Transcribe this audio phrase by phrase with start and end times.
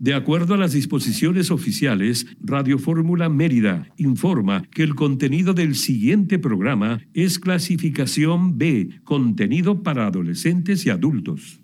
[0.00, 6.38] De acuerdo a las disposiciones oficiales, Radio Fórmula Mérida informa que el contenido del siguiente
[6.38, 11.60] programa es clasificación B, contenido para adolescentes y adultos.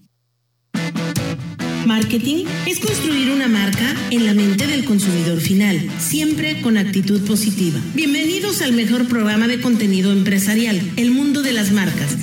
[1.86, 7.78] Marketing es construir una marca en la mente del consumidor final, siempre con actitud positiva.
[7.94, 12.16] Bienvenidos al mejor programa de contenido empresarial, El Mundo de las Marcas.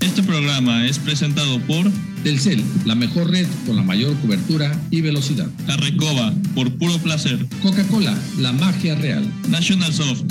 [0.00, 1.90] Este programa es presentado por
[2.22, 5.48] Telcel, la mejor red con la mayor cobertura y velocidad.
[5.66, 7.46] La Recoba, por puro placer.
[7.62, 9.24] Coca-Cola, la magia real.
[9.48, 10.22] National Soft,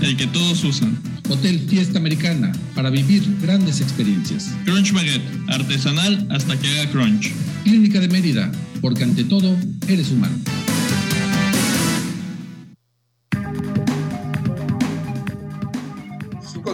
[0.00, 0.98] el que todos usan.
[1.28, 4.54] Hotel Fiesta Americana, para vivir grandes experiencias.
[4.64, 7.32] Crunch Baguette, artesanal hasta que haga crunch.
[7.64, 9.56] Clínica de Mérida, porque ante todo,
[9.88, 10.36] eres humano.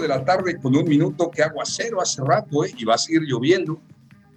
[0.00, 2.72] de la tarde con un minuto que aguacero hace rato, ¿eh?
[2.76, 3.80] y va a seguir lloviendo.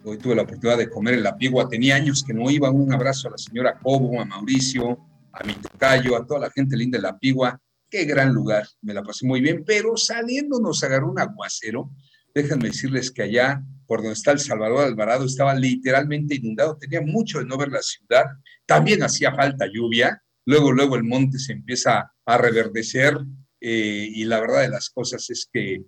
[0.06, 2.70] Hoy tuve la oportunidad de comer en La Pigua, tenía años que no iba.
[2.70, 5.00] Un abrazo a la señora Cobo, a Mauricio,
[5.32, 7.58] a mi tocayo, a toda la gente linda de La Pigua.
[7.90, 11.90] Qué gran lugar, me la pasé muy bien, pero saliendo nos agarró un aguacero.
[12.36, 16.78] Déjenme decirles que allá, por donde está el Salvador Alvarado, estaba literalmente inundado.
[16.78, 18.26] Tenía mucho de no ver la ciudad.
[18.66, 20.22] También hacía falta lluvia.
[20.46, 23.18] Luego, luego el monte se empieza a reverdecer
[23.62, 25.82] eh, y la verdad de las cosas es que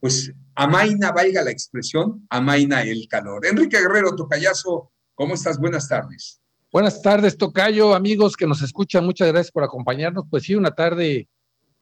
[0.00, 3.46] pues amaina, valga la expresión, amaina el calor.
[3.46, 5.58] Enrique Guerrero, Tocayazo, ¿cómo estás?
[5.58, 6.40] Buenas tardes.
[6.72, 10.24] Buenas tardes, Tocayo, amigos que nos escuchan, muchas gracias por acompañarnos.
[10.30, 11.28] Pues sí, una tarde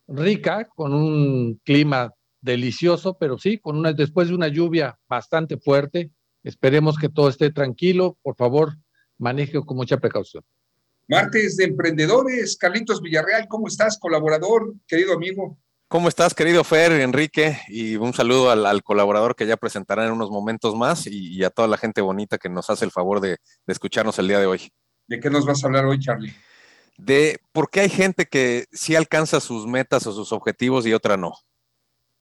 [0.08, 6.10] rica, con un clima delicioso, pero sí, con una, después de una lluvia bastante fuerte.
[6.42, 8.16] Esperemos que todo esté tranquilo.
[8.22, 8.76] Por favor,
[9.18, 10.42] maneje con mucha precaución.
[11.08, 15.58] Martes de Emprendedores, Carlitos Villarreal, ¿cómo estás, colaborador, querido amigo?
[15.90, 17.60] ¿Cómo estás, querido Fer, Enrique?
[17.66, 21.66] Y un saludo al, colaborador que ya presentará en unos momentos más y, a toda
[21.66, 24.70] la gente bonita que nos hace el favor de, escucharnos el día de hoy.
[25.06, 26.34] ¿De qué nos vas a hablar hoy, Charlie?
[26.98, 31.16] De por qué hay gente que sí alcanza sus metas o sus objetivos y otra
[31.16, 31.32] no.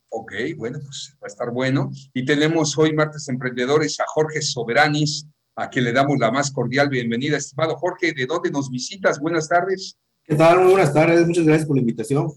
[0.08, 1.92] Ok, bueno, pues va a estar bueno.
[2.14, 5.28] Y tenemos hoy, martes emprendedores, a Jorge Soberanis,
[5.58, 7.36] a quien le damos la más cordial bienvenida.
[7.36, 9.20] Estimado Jorge, ¿de dónde nos visitas?
[9.20, 9.98] Buenas tardes.
[10.24, 10.60] ¿Qué tal?
[10.60, 12.32] Muy buenas tardes, muchas gracias por la invitación.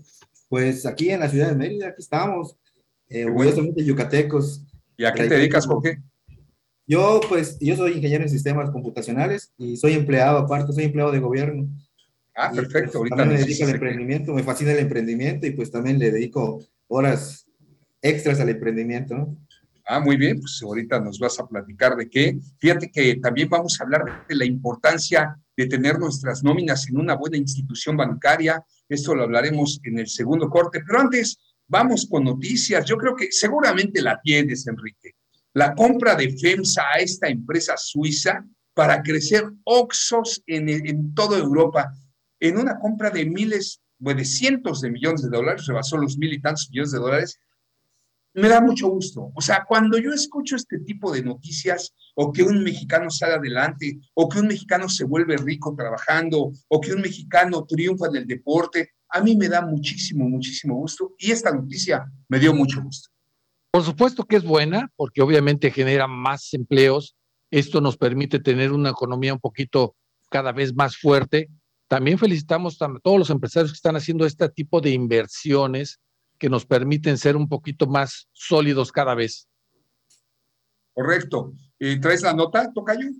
[0.51, 2.57] Pues aquí en la ciudad de Mérida, aquí estamos,
[3.09, 4.67] eh, orgullosamente yucatecos.
[4.97, 6.03] ¿Y a qué te dedicas, Jorge?
[6.89, 11.21] Yo, pues, yo soy ingeniero en sistemas computacionales y soy empleado, aparte, soy empleado de
[11.21, 11.69] gobierno.
[12.35, 12.99] Ah, perfecto.
[12.99, 16.61] Pues, también me dedico al emprendimiento, me fascina el emprendimiento y pues también le dedico
[16.89, 17.47] horas
[18.03, 19.37] extras al emprendimiento, ¿no?
[19.87, 22.37] Ah, muy bien, pues ahorita nos vas a platicar de qué.
[22.59, 27.15] Fíjate que también vamos a hablar de la importancia de tener nuestras nóminas en una
[27.15, 28.65] buena institución bancaria.
[28.91, 32.85] Esto lo hablaremos en el segundo corte, pero antes vamos con noticias.
[32.85, 35.13] Yo creo que seguramente la tienes, Enrique.
[35.55, 41.93] La compra de FEMSA a esta empresa suiza para crecer Oxos en, toda Europa,
[42.41, 46.33] en una compra de miles, bueno, de cientos de millones de dólares, rebasó los mil
[46.33, 47.39] y tantos millones de dólares,
[48.35, 49.33] me da mucho gusto.
[49.35, 53.99] O sea, cuando yo escucho este tipo de noticias, o que un mexicano sale adelante,
[54.15, 58.27] o que un mexicano se vuelve rico trabajando, o que un mexicano triunfa en el
[58.27, 61.15] deporte, a mí me da muchísimo, muchísimo gusto.
[61.19, 63.11] Y esta noticia me dio mucho gusto.
[63.73, 67.17] Por supuesto que es buena, porque obviamente genera más empleos.
[67.51, 69.97] Esto nos permite tener una economía un poquito
[70.29, 71.49] cada vez más fuerte.
[71.89, 75.99] También felicitamos a todos los empresarios que están haciendo este tipo de inversiones
[76.41, 79.47] que nos permiten ser un poquito más sólidos cada vez.
[80.93, 81.53] Correcto.
[81.79, 83.11] ¿Y ¿Traes la nota, Tocayo?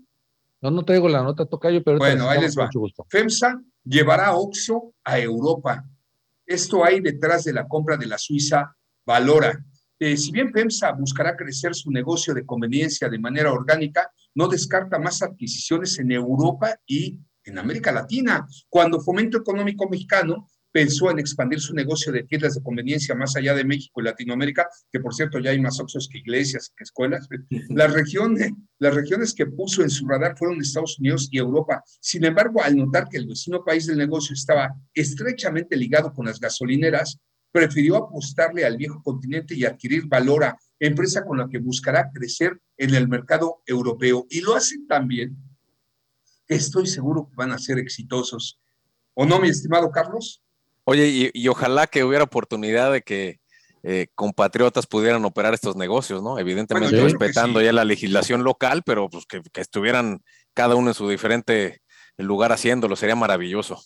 [0.63, 1.99] No, no traigo la nota, Tocayo, pero...
[1.99, 2.69] Bueno, ahí les va.
[3.09, 5.85] FEMSA llevará OXO a Europa.
[6.47, 9.65] Esto hay detrás de la compra de la Suiza Valora.
[9.99, 14.99] Eh, si bien FEMSA buscará crecer su negocio de conveniencia de manera orgánica, no descarta
[14.99, 18.47] más adquisiciones en Europa y en América Latina.
[18.69, 23.55] Cuando Fomento Económico Mexicano pensó en expandir su negocio de tiendas de conveniencia más allá
[23.55, 27.29] de México y Latinoamérica, que por cierto ya hay más oxos que iglesias, que escuelas.
[27.71, 31.83] Las regiones, las regiones que puso en su radar fueron Estados Unidos y Europa.
[32.01, 36.39] Sin embargo, al notar que el vecino país del negocio estaba estrechamente ligado con las
[36.39, 37.19] gasolineras,
[37.53, 42.95] prefirió apostarle al viejo continente y adquirir Valora, empresa con la que buscará crecer en
[42.95, 44.27] el mercado europeo.
[44.31, 45.37] Y lo hacen también.
[46.47, 48.61] Estoy seguro que van a ser exitosos.
[49.15, 50.43] ¿O no, mi estimado Carlos?
[50.91, 53.39] Oye, y, ojalá que hubiera oportunidad de que
[53.85, 56.37] eh, compatriotas pudieran operar estos negocios, ¿no?
[56.37, 60.21] Evidentemente respetando ya la legislación local, pero pues que, estuvieran
[60.53, 61.81] cada uno en su diferente
[62.19, 63.81] lugar haciéndolo, sería maravilloso.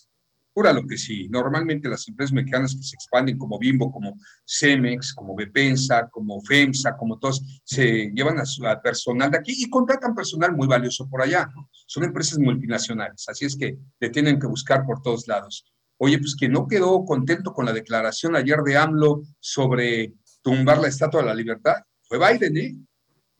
[0.55, 1.29] Júralo que sí.
[1.29, 6.97] Normalmente las empresas mexicanas que se expanden como Bimbo, como Cemex, como Bepensa, como FEMSA,
[6.97, 11.21] como todos, se llevan a su personal de aquí y contratan personal muy valioso por
[11.21, 11.51] allá.
[11.85, 15.65] Son empresas multinacionales, así es que te tienen que buscar por todos lados.
[15.97, 20.87] Oye, pues que no quedó contento con la declaración ayer de AMLO sobre tumbar la
[20.87, 22.75] Estatua de la Libertad, fue Biden, ¿eh?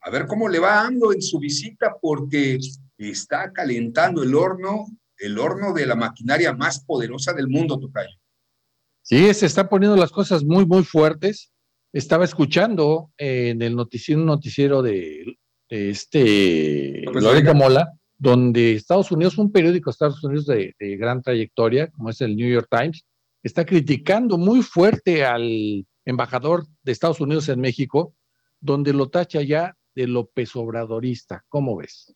[0.01, 2.59] A ver cómo le va a AMLO en su visita porque
[2.97, 4.87] está calentando el horno
[5.17, 8.17] el horno de la maquinaria más poderosa del mundo, Tocayo.
[9.01, 11.51] Sí, se están poniendo las cosas muy, muy fuertes.
[11.93, 15.37] Estaba escuchando en el noticiero, noticiero de,
[15.69, 22.09] este Lorenzo Mola, donde Estados Unidos, un periódico de Estados Unidos de, gran trayectoria, como
[22.09, 23.05] es el New York Times,
[23.43, 28.15] está criticando muy fuerte al embajador de Estados Unidos en México,
[28.59, 31.43] donde lo tacha ya de López Obradorista.
[31.49, 32.15] ¿Cómo ves?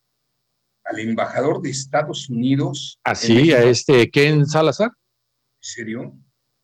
[0.90, 3.00] al embajador de Estados Unidos.
[3.04, 4.90] Así, a este Ken Salazar.
[4.90, 4.94] ¿En
[5.62, 6.18] serio?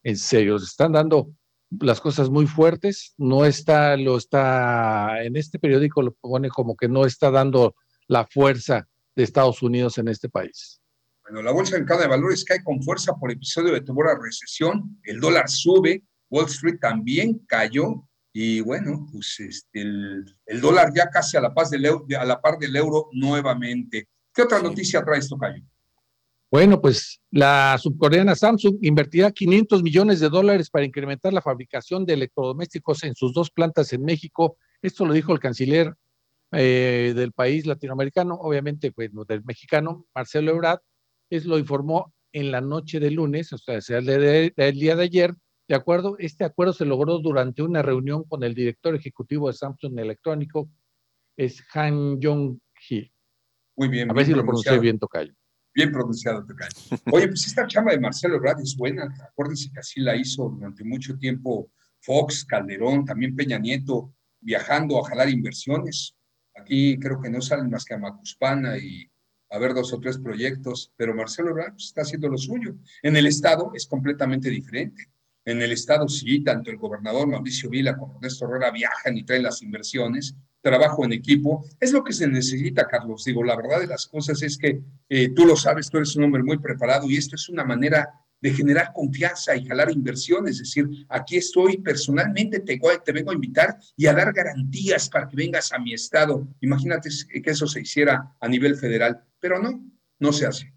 [0.03, 1.31] En serio, se están dando
[1.79, 3.13] las cosas muy fuertes.
[3.17, 7.75] No está, lo está, en este periódico lo pone como que no está dando
[8.07, 10.81] la fuerza de Estados Unidos en este país.
[11.23, 15.19] Bueno, la bolsa mercado de valores cae con fuerza por episodio de temor recesión, el
[15.19, 21.41] dólar sube, Wall Street también cayó, y bueno, pues este, el, dólar ya casi a
[21.41, 24.09] la, paz del, a la par del euro nuevamente.
[24.33, 25.63] ¿Qué otra noticia trae esto, Cayo?
[26.51, 32.13] Bueno, pues la subcoreana Samsung invertirá 500 millones de dólares para incrementar la fabricación de
[32.13, 34.57] electrodomésticos en sus dos plantas en México.
[34.81, 35.95] Esto lo dijo el canciller
[36.51, 40.79] eh, del país latinoamericano, obviamente pues, del mexicano, Marcelo Ebrard.
[41.29, 45.33] Es lo informó en la noche de lunes, o sea, el, el día de ayer.
[45.67, 49.97] De acuerdo, este acuerdo se logró durante una reunión con el director ejecutivo de Samsung
[49.97, 50.69] Electrónico,
[51.37, 53.11] es Han Jong-hee.
[53.75, 54.11] Muy bien.
[54.11, 55.33] A ver si lo pronuncié bien, Tocayo.
[55.73, 56.71] Bien pronunciado, Tocayo.
[57.11, 59.13] Oye, pues esta chama de Marcelo Ebrard es buena.
[59.29, 61.69] Acuérdense que así la hizo durante mucho tiempo
[61.99, 66.15] Fox, Calderón, también Peña Nieto, viajando a jalar inversiones.
[66.55, 69.09] Aquí creo que no salen más que a Macuspana y
[69.49, 72.75] a ver dos o tres proyectos, pero Marcelo Ebrard pues, está haciendo lo suyo.
[73.03, 75.09] En el Estado es completamente diferente.
[75.45, 79.43] En el Estado sí, tanto el gobernador Mauricio Vila como Ernesto Herrera viajan y traen
[79.43, 81.63] las inversiones, trabajo en equipo.
[81.79, 83.23] Es lo que se necesita, Carlos.
[83.23, 86.23] Digo, la verdad de las cosas es que eh, tú lo sabes, tú eres un
[86.23, 90.47] hombre muy preparado y esto es una manera de generar confianza y jalar inversión.
[90.47, 95.27] Es decir, aquí estoy personalmente, te, te vengo a invitar y a dar garantías para
[95.27, 96.47] que vengas a mi estado.
[96.61, 97.09] Imagínate
[97.43, 99.83] que eso se hiciera a nivel federal, pero no,
[100.19, 100.75] no se hace.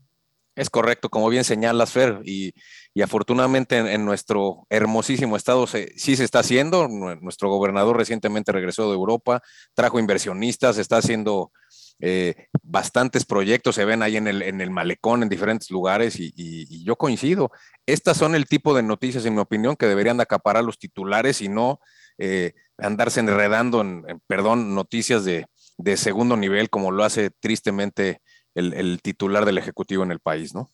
[0.58, 2.52] Es correcto, como bien señalas, Fer, y,
[3.00, 6.88] afortunadamente en, nuestro hermosísimo estado sí se está haciendo.
[6.88, 9.40] Nuestro gobernador recientemente regresó de Europa,
[9.72, 11.52] trajo inversionistas, está haciendo
[12.00, 16.85] eh, bastantes proyectos, se ven ahí en el, en el malecón, en diferentes lugares, y,
[16.85, 17.50] yo coincido.
[17.87, 21.49] Estas son el tipo de noticias, en mi opinión, que deberían acaparar los titulares y
[21.49, 21.81] no
[22.19, 25.47] eh, andarse enredando en, perdón, noticias de,
[25.77, 28.21] de segundo nivel, como lo hace tristemente
[28.55, 30.71] el, titular del Ejecutivo en el país, ¿no?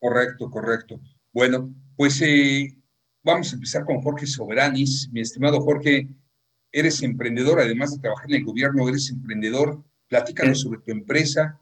[0.00, 1.00] Correcto, correcto.
[1.32, 2.76] Bueno, pues eh,
[3.22, 5.08] vamos a empezar con Jorge Soberanis.
[5.12, 6.08] Mi estimado Jorge,
[6.72, 9.82] eres emprendedor, además de trabajar en el gobierno, eres emprendedor.
[10.12, 11.58] Platícanos sobre tu empresa.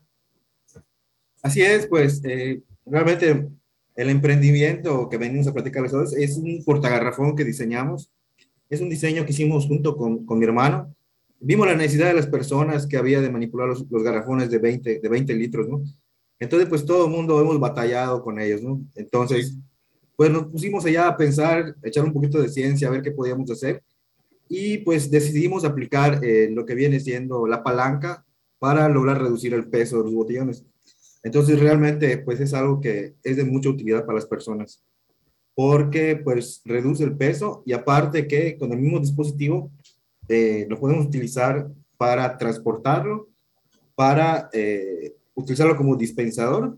[1.40, 3.48] Así es, pues eh, realmente
[3.94, 8.10] el emprendimiento que venimos a platicar hoy es un portagarrafón que diseñamos.
[8.68, 10.92] Es un diseño que hicimos junto con, con mi hermano
[11.40, 15.08] vimos la necesidad de las personas que había de manipular los, garrafones de 20, de
[15.08, 15.82] 20 litros, ¿no?
[16.38, 18.82] Entonces, pues todo el mundo hemos batallado con ellos, ¿no?
[18.94, 19.56] Entonces,
[20.16, 23.50] pues nos pusimos allá a pensar, echar un poquito de ciencia, a ver qué podíamos
[23.50, 23.82] hacer.
[24.48, 28.24] Y pues decidimos aplicar eh, lo que viene siendo la palanca
[28.60, 30.64] para lograr reducir el peso de los botellones.
[31.24, 34.84] Entonces, realmente, pues es algo que es de mucha utilidad para las personas,
[35.54, 39.70] porque pues reduce el peso y aparte que con el mismo dispositivo
[40.28, 43.28] eh, lo podemos utilizar para transportarlo,
[43.94, 46.76] para eh, utilizarlo como dispensador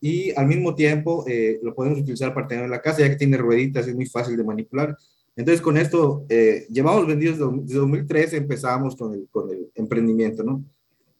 [0.00, 3.16] y al mismo tiempo eh, lo podemos utilizar para tener en la casa, ya que
[3.16, 4.96] tiene rueditas, es muy fácil de manipular.
[5.34, 6.26] Entonces, con esto,
[6.68, 10.64] llevamos vendidos desde 2013, empezamos con el, con el emprendimiento, ¿no?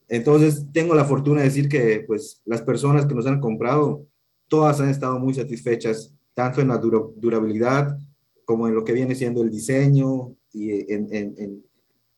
[0.09, 4.07] Entonces, tengo la fortuna de decir que, pues, las personas que nos han comprado,
[4.47, 7.97] todas han estado muy satisfechas, tanto en la durabilidad
[8.43, 11.63] como en lo que viene siendo el diseño, y en, en,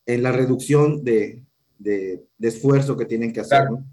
[0.05, 1.43] en la reducción de,
[1.77, 3.69] de, esfuerzo que tienen que hacer.
[3.69, 3.85] ¿no?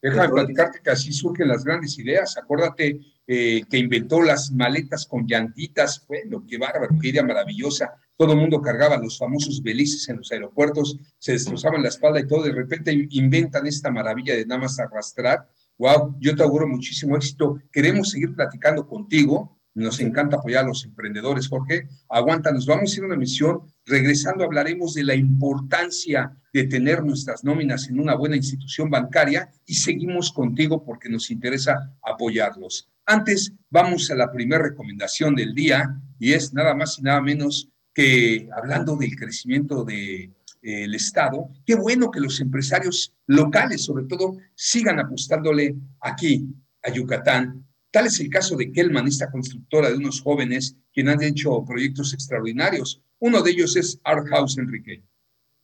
[0.00, 2.36] Déjame platicarte que así surgen las grandes ideas.
[2.36, 6.04] Acuérdate eh, que inventó las maletas con llantitas.
[6.06, 7.94] Bueno, qué bárbaro, qué idea maravillosa.
[8.16, 12.26] Todo el mundo cargaba los famosos belices en los aeropuertos, se destrozaban la espalda y
[12.26, 12.44] todo.
[12.44, 17.60] De repente inventan esta maravilla de nada más arrastrar Wow, yo te auguro muchísimo éxito.
[17.72, 19.58] Queremos seguir platicando contigo.
[19.74, 21.88] Nos encanta apoyar a los emprendedores, Jorge.
[22.08, 23.62] Aguanta, nos vamos a ir a una misión.
[23.84, 29.74] Regresando hablaremos de la importancia de tener nuestras nóminas en una buena institución bancaria y
[29.74, 32.88] seguimos contigo porque nos interesa apoyarlos.
[33.04, 37.68] Antes, vamos a la primera recomendación del día y es nada más y nada menos
[37.94, 44.06] que hablando del crecimiento del de, el Estado, qué bueno que los empresarios locales, sobre
[44.06, 46.46] todo, sigan apostándole aquí
[46.82, 47.64] a Yucatán.
[47.90, 52.12] Tal es el caso de Kelman, esta constructora de unos jóvenes quienes han hecho proyectos
[52.14, 53.00] extraordinarios.
[53.18, 55.02] Uno de ellos es Art House, Enrique.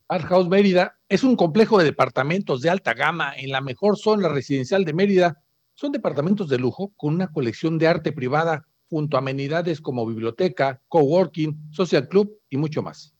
[0.08, 4.28] Art House Mérida es un complejo de departamentos de alta gama en la mejor zona
[4.28, 5.42] residencial de Mérida
[5.80, 10.82] son departamentos de lujo con una colección de arte privada junto a amenidades como biblioteca,
[10.88, 13.14] coworking, social club y mucho más.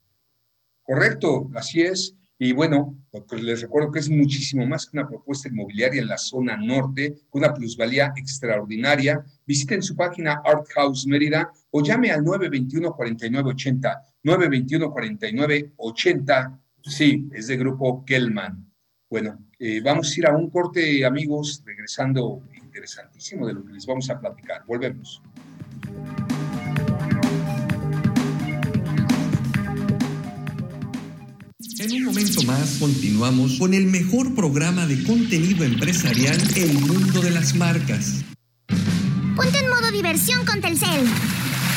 [0.83, 2.17] Correcto, así es.
[2.43, 2.97] Y bueno,
[3.33, 7.45] les recuerdo que es muchísimo más que una propuesta inmobiliaria en la zona norte, con
[7.45, 9.23] una plusvalía extraordinaria.
[9.47, 14.03] Visiten su página Art House Mérida o llame al 921-4980.
[14.25, 18.67] 921-4980, sí, es de grupo Kellman.
[19.09, 23.85] Bueno, eh, vamos a ir a un corte, amigos, regresando interesantísimo de lo que les
[23.85, 24.65] vamos a platicar.
[24.67, 25.21] Volvemos.
[31.79, 37.31] En un momento más continuamos con el mejor programa de contenido empresarial El Mundo de
[37.31, 38.23] las Marcas.
[39.35, 41.07] Ponte en modo diversión con Telcel.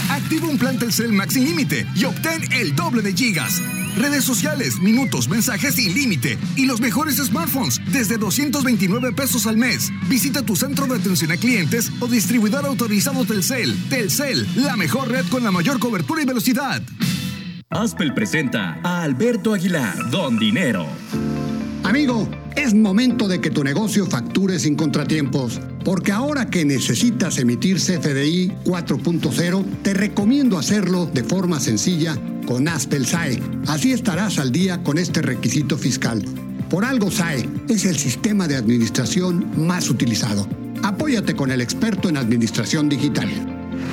[0.10, 3.62] Activa un plan Telcel Max sin límite y obtén el doble de gigas.
[3.97, 9.91] Redes sociales, minutos, mensajes sin límite y los mejores smartphones desde 229 pesos al mes.
[10.07, 13.77] Visita tu centro de atención a clientes o distribuidor autorizado Telcel.
[13.89, 16.81] Telcel, la mejor red con la mayor cobertura y velocidad.
[17.69, 20.88] Aspel presenta a Alberto Aguilar, Don Dinero.
[21.93, 27.77] Amigo, es momento de que tu negocio facture sin contratiempos, porque ahora que necesitas emitir
[27.77, 33.39] CFDI 4.0, te recomiendo hacerlo de forma sencilla con Aspel SAE.
[33.67, 36.25] Así estarás al día con este requisito fiscal.
[36.67, 40.47] Por algo SAE es el sistema de administración más utilizado.
[40.81, 43.29] Apóyate con el experto en administración digital.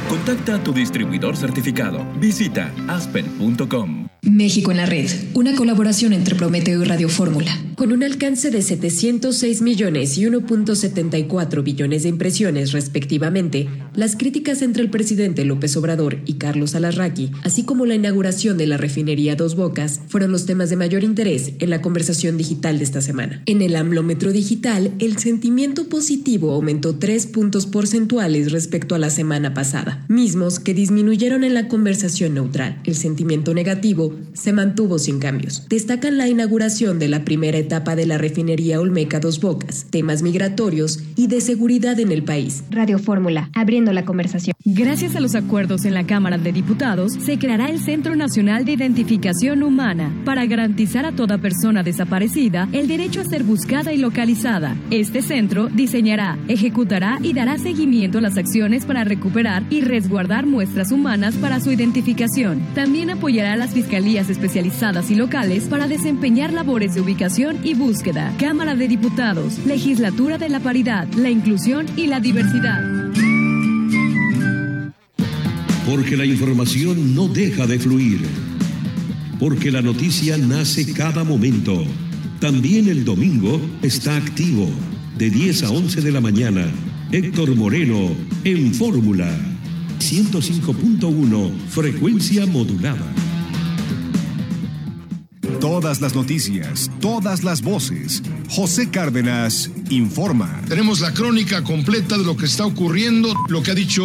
[0.08, 2.06] Contacta a tu distribuidor certificado.
[2.18, 4.08] Visita aspen.com.
[4.22, 7.58] México en la Red, una colaboración entre Prometeo y Radio Fórmula.
[7.74, 14.82] Con un alcance de 706 millones y 1.74 billones de impresiones respectivamente, las críticas entre
[14.82, 19.56] el presidente López Obrador y Carlos Alarraqui, así como la inauguración de la refinería Dos
[19.56, 23.42] Bocas, fueron los temas de mayor interés en la conversación digital de esta semana.
[23.46, 29.54] En el amplómetro digital, el sentimiento positivo aumentó 3 puntos porcentuales respecto a la semana
[29.54, 32.82] pasada, mismos que disminuyeron en la conversación neutral.
[32.84, 35.66] El sentimiento negativo se mantuvo sin cambios.
[35.68, 41.00] Destacan la inauguración de la primera etapa de la refinería Olmeca Dos Bocas, temas migratorios
[41.16, 42.64] y de seguridad en el país.
[42.70, 44.54] Radio Fórmula, abriendo la conversación.
[44.64, 48.72] Gracias a los acuerdos en la Cámara de Diputados, se creará el Centro Nacional de
[48.72, 54.76] Identificación Humana para garantizar a toda persona desaparecida el derecho a ser buscada y localizada.
[54.90, 60.92] Este centro diseñará, ejecutará y dará seguimiento a las acciones para recuperar y resguardar muestras
[60.92, 62.60] humanas para su identificación.
[62.74, 68.34] También apoyará a las fiscalías especializadas y locales para desempeñar labores de ubicación y búsqueda.
[68.38, 72.80] Cámara de Diputados, Legislatura de la Paridad, la Inclusión y la Diversidad.
[75.84, 78.20] Porque la información no deja de fluir.
[79.38, 81.84] Porque la noticia nace cada momento.
[82.40, 84.66] También el domingo está activo.
[85.18, 86.64] De 10 a 11 de la mañana.
[87.12, 88.12] Héctor Moreno
[88.44, 89.30] en Fórmula.
[89.98, 93.29] 105.1 frecuencia modulada.
[95.60, 98.22] Todas las noticias, todas las voces.
[98.48, 100.62] José Cárdenas informa.
[100.66, 104.02] Tenemos la crónica completa de lo que está ocurriendo, lo que ha dicho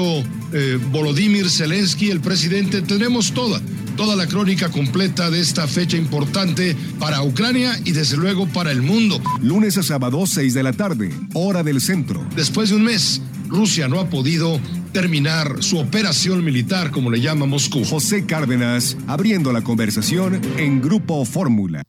[0.52, 2.82] eh, Volodymyr Zelensky, el presidente.
[2.82, 3.62] Tenemos toda,
[3.96, 8.82] toda la crónica completa de esta fecha importante para Ucrania y desde luego para el
[8.82, 9.22] mundo.
[9.42, 12.28] Lunes a sábado, 6 de la tarde, hora del centro.
[12.36, 14.60] Después de un mes, Rusia no ha podido
[14.96, 17.84] terminar su operación militar, como le llama Moscú.
[17.84, 21.84] José Cárdenas, abriendo la conversación en Grupo Fórmula.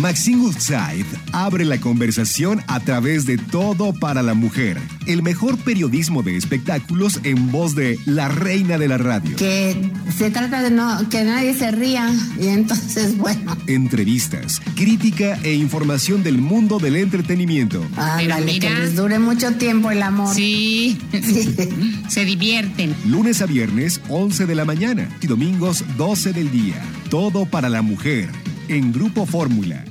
[0.00, 6.22] Maxine Woodside abre la conversación a través de Todo para la Mujer, el mejor periodismo
[6.22, 9.36] de espectáculos en voz de la reina de la radio.
[9.36, 13.56] Que se trata de no, que nadie se ría y entonces, bueno.
[13.66, 17.82] Entrevistas, crítica e información del mundo del entretenimiento.
[17.96, 20.34] Ándale, que les dure mucho tiempo el amor.
[20.34, 21.54] Sí, sí.
[22.08, 22.94] se divierten.
[23.06, 26.82] Lunes a viernes, 11 de la mañana y domingos, 12 del día.
[27.08, 28.28] Todo para la mujer
[28.68, 29.84] en Grupo Fórmula.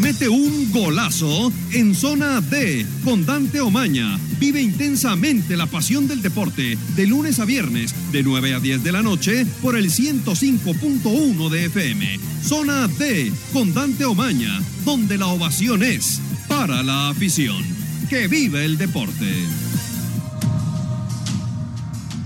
[0.00, 4.18] mete un golazo en zona D con Dante Omaña.
[4.38, 8.92] Vive intensamente la pasión del deporte de lunes a viernes de 9 a 10 de
[8.92, 12.18] la noche por el 105.1 de FM.
[12.42, 17.62] Zona D con Dante Omaña, donde la ovación es para la afición.
[18.10, 19.32] Que vive el deporte.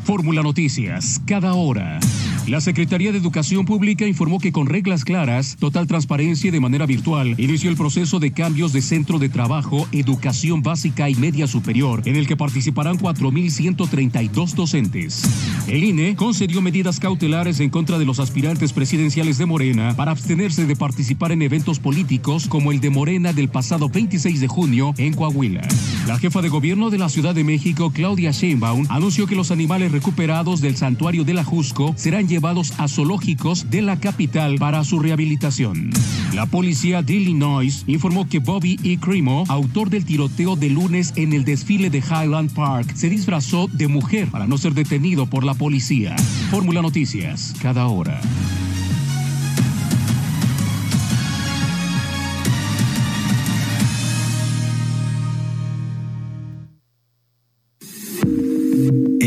[0.04, 2.00] Fórmula Noticias, cada hora.
[2.48, 6.86] La Secretaría de Educación Pública informó que con reglas claras, total transparencia y de manera
[6.86, 12.00] virtual, inició el proceso de cambios de centro de trabajo, educación básica y media superior,
[12.06, 15.24] en el que participarán 4.132 docentes.
[15.68, 20.64] El INE concedió medidas cautelares en contra de los aspirantes presidenciales de Morena para abstenerse
[20.64, 25.12] de participar en eventos políticos como el de Morena del pasado 26 de junio en
[25.12, 25.68] Coahuila.
[26.06, 29.92] La jefa de gobierno de la Ciudad de México, Claudia Sheinbaum, anunció que los animales
[29.92, 32.37] recuperados del santuario de la Jusco serán llevados
[32.78, 35.90] a zoológicos de la capital para su rehabilitación.
[36.34, 38.98] La policía de Illinois informó que Bobby E.
[38.98, 43.88] Crimo, autor del tiroteo de lunes en el desfile de Highland Park, se disfrazó de
[43.88, 46.16] mujer para no ser detenido por la policía.
[46.50, 48.20] Fórmula Noticias, cada hora.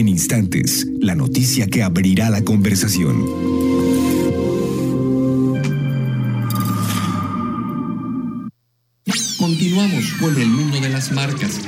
[0.01, 3.23] En instantes, la noticia que abrirá la conversación.
[9.37, 11.61] Continuamos con el mundo de las marcas.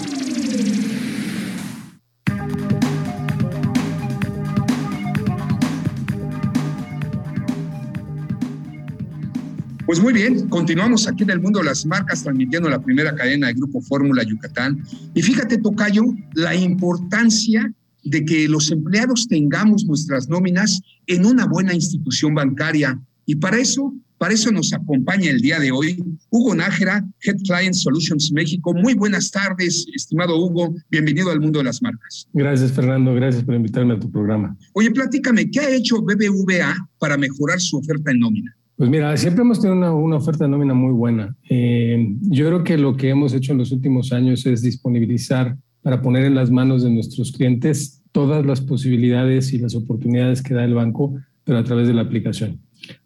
[9.86, 13.46] Pues muy bien, continuamos aquí en el mundo de las marcas transmitiendo la primera cadena
[13.46, 14.84] de Grupo Fórmula Yucatán.
[15.14, 17.72] Y fíjate, Tocayo, la importancia
[18.04, 23.00] de que los empleados tengamos nuestras nóminas en una buena institución bancaria.
[23.26, 27.74] Y para eso, para eso nos acompaña el día de hoy Hugo Nájera, Head Client
[27.74, 28.74] Solutions México.
[28.74, 30.76] Muy buenas tardes, estimado Hugo.
[30.90, 32.28] Bienvenido al mundo de las marcas.
[32.34, 33.14] Gracias, Fernando.
[33.14, 34.56] Gracias por invitarme a tu programa.
[34.74, 38.56] Oye, platícame, ¿qué ha hecho BBVA para mejorar su oferta en nómina?
[38.76, 41.36] Pues mira, siempre hemos tenido una, una oferta de nómina muy buena.
[41.50, 46.02] Eh, yo creo que lo que hemos hecho en los últimos años es disponibilizar para
[46.02, 50.64] poner en las manos de nuestros clientes todas las posibilidades y las oportunidades que da
[50.64, 52.60] el banco, pero a través de la aplicación.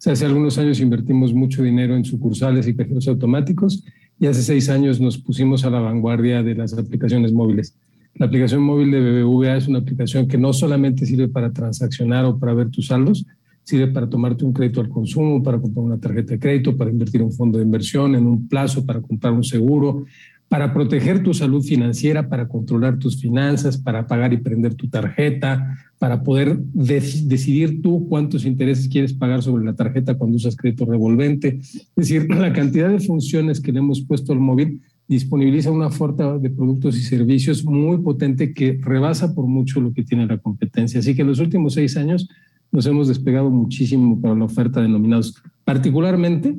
[0.04, 3.84] Hace algunos años invertimos mucho dinero en sucursales y cajeros automáticos
[4.18, 7.76] y hace seis años nos pusimos a la vanguardia de las aplicaciones móviles.
[8.14, 12.38] La aplicación móvil de BBVA es una aplicación que no solamente sirve para transaccionar o
[12.38, 13.24] para ver tus saldos,
[13.62, 17.22] sirve para tomarte un crédito al consumo, para comprar una tarjeta de crédito, para invertir
[17.22, 20.04] un fondo de inversión, en un plazo, para comprar un seguro,
[20.48, 25.76] para proteger tu salud financiera, para controlar tus finanzas, para pagar y prender tu tarjeta,
[25.98, 31.58] para poder decidir tú cuántos intereses quieres pagar sobre la tarjeta cuando usas crédito revolvente.
[31.60, 36.38] Es decir, la cantidad de funciones que le hemos puesto al móvil disponibiliza una oferta
[36.38, 41.00] de productos y servicios muy potente que rebasa por mucho lo que tiene la competencia.
[41.00, 42.28] Así que en los últimos seis años
[42.70, 46.54] nos hemos despegado muchísimo para la oferta de nominados, particularmente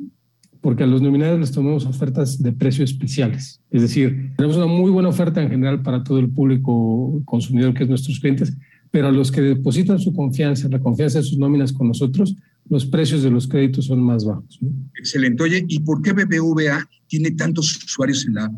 [0.60, 3.60] porque a los nominados les tomamos ofertas de precios especiales.
[3.70, 7.84] Es decir, tenemos una muy buena oferta en general para todo el público consumidor que
[7.84, 8.52] es nuestros clientes,
[8.90, 12.36] pero a los que depositan su confianza, la confianza de sus nóminas con nosotros,
[12.68, 14.60] los precios de los créditos son más bajos.
[14.98, 15.42] Excelente.
[15.42, 18.52] Oye, ¿y por qué BBVA tiene tantos usuarios en la app?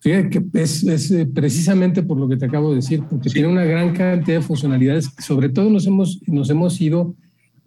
[0.00, 3.48] Fíjate que es, es, eh, precisamente por lo que te acabo de decir, porque tiene
[3.48, 5.10] una gran cantidad de funcionalidades.
[5.18, 7.16] Sobre todo nos hemos, nos hemos ido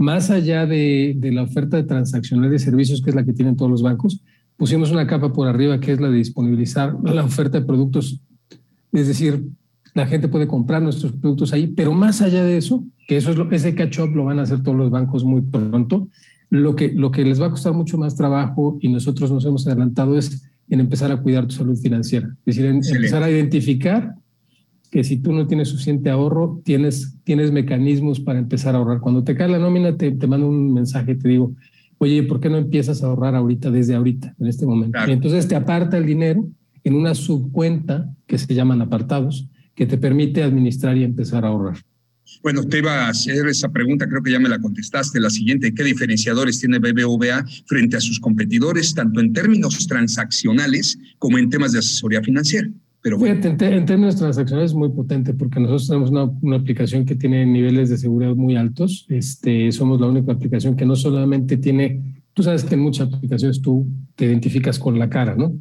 [0.02, 3.56] más allá de, de, la oferta de transaccional de servicios, que es la que tienen
[3.56, 4.22] todos los bancos,
[4.58, 8.22] pusimos una capa por arriba que es la de disponibilizar la oferta de productos.
[8.92, 9.44] Es decir,
[9.94, 13.38] la gente puede comprar nuestros productos ahí, pero más allá de eso, que eso es
[13.38, 16.08] lo, ese catch-up lo van a hacer todos los bancos muy pronto,
[16.50, 19.66] lo que, lo que les va a costar mucho más trabajo y nosotros nos hemos
[19.68, 22.28] adelantado es en empezar a cuidar tu salud financiera.
[22.46, 24.16] Es decir, en empezar a identificar
[24.92, 29.00] que si tú no tienes suficiente ahorro, tienes, tienes mecanismos para empezar a ahorrar.
[29.00, 31.56] Cuando te cae la nómina, te, te mando un mensaje, te digo,
[31.98, 35.00] oye, ¿por qué no empiezas a ahorrar ahorita, desde ahorita, en este momento?
[35.08, 36.46] Y entonces te aparta el dinero
[36.84, 41.78] en una subcuenta que se llaman apartados, que te permite administrar y empezar a ahorrar.
[42.44, 45.74] Bueno, te iba a hacer esa pregunta, creo que ya me la contestaste, la siguiente,
[45.74, 51.72] ¿qué diferenciadores tiene BBVA frente a sus competidores, tanto en términos transaccionales como en temas
[51.72, 52.70] de asesoría financiera?
[53.02, 57.04] Pero Fíjate, en, en, términos transaccionales es muy potente porque nosotros tenemos una, una, aplicación
[57.04, 59.08] que tiene niveles de seguridad muy altos.
[59.10, 63.60] Este, somos la única aplicación que no solamente tiene, tú sabes que en muchas aplicaciones
[63.62, 65.54] tú te identificas con la cara, ¿no?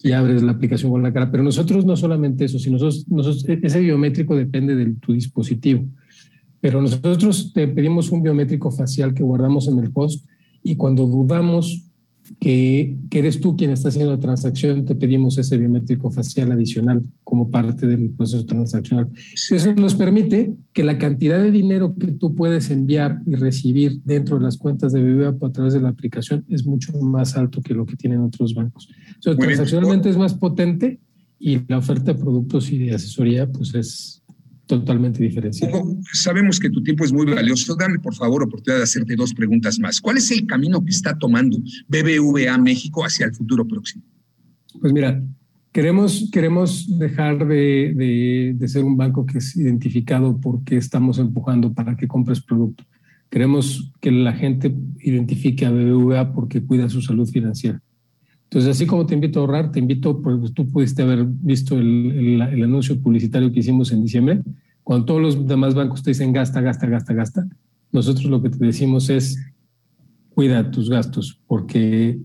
[0.00, 3.44] Y abres la aplicación con la cara, pero nosotros no solamente eso, sino nosotros, nosotros
[3.62, 5.84] ese biométrico depende de tu dispositivo.
[6.60, 10.24] Pero nosotros te pedimos un biométrico facial que guardamos en el host
[10.62, 11.85] y cuando dudamos
[12.40, 17.02] que, que, eres tú quien está haciendo la transacción, te pedimos ese biométrico facial adicional
[17.24, 19.08] como parte del proceso transaccional.
[19.34, 24.38] Eso nos permite que la cantidad de dinero que tú puedes enviar y recibir dentro
[24.38, 27.74] de las cuentas de BBVA a través de la aplicación es mucho más alto que
[27.74, 28.88] lo que tienen otros bancos.
[29.14, 31.00] Entonces, transaccionalmente es más potente
[31.38, 34.22] y la oferta de productos y de asesoría pues es
[34.66, 35.80] totalmente diferenciada.
[36.12, 37.76] Sabemos que tu tiempo es muy valioso.
[37.76, 40.00] Dame, por favor, oportunidad de hacerte dos preguntas más.
[40.00, 44.04] ¿Cuál es el camino que está tomando BBVA México hacia el futuro próximo?
[44.80, 45.22] Pues mira,
[45.72, 51.72] queremos, queremos dejar de, de, de ser un banco que es identificado porque estamos empujando
[51.72, 52.84] para que compres producto.
[53.30, 57.80] Queremos que la gente identifique a BBVA porque cuida su salud financiera.
[58.50, 62.40] Entonces, así como te invito a ahorrar, te invito, pues tú pudiste haber visto el,
[62.40, 64.42] anuncio publicitario que hicimos en diciembre,
[64.84, 67.48] cuando todos los demás bancos te dicen gasta, gasta, gasta, gasta,
[67.90, 69.36] nosotros lo que te decimos es
[70.30, 72.20] cuida tus gastos, porque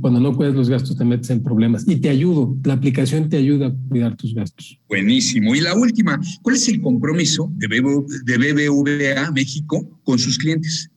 [0.00, 1.86] cuando no cuidas los gastos te metes en problemas.
[1.86, 4.80] Y te ayudo, la aplicación te ayuda a cuidar tus gastos.
[4.88, 5.54] Buenísimo.
[5.54, 10.90] Y la última, ¿cuál es el compromiso de BBVA México con sus clientes?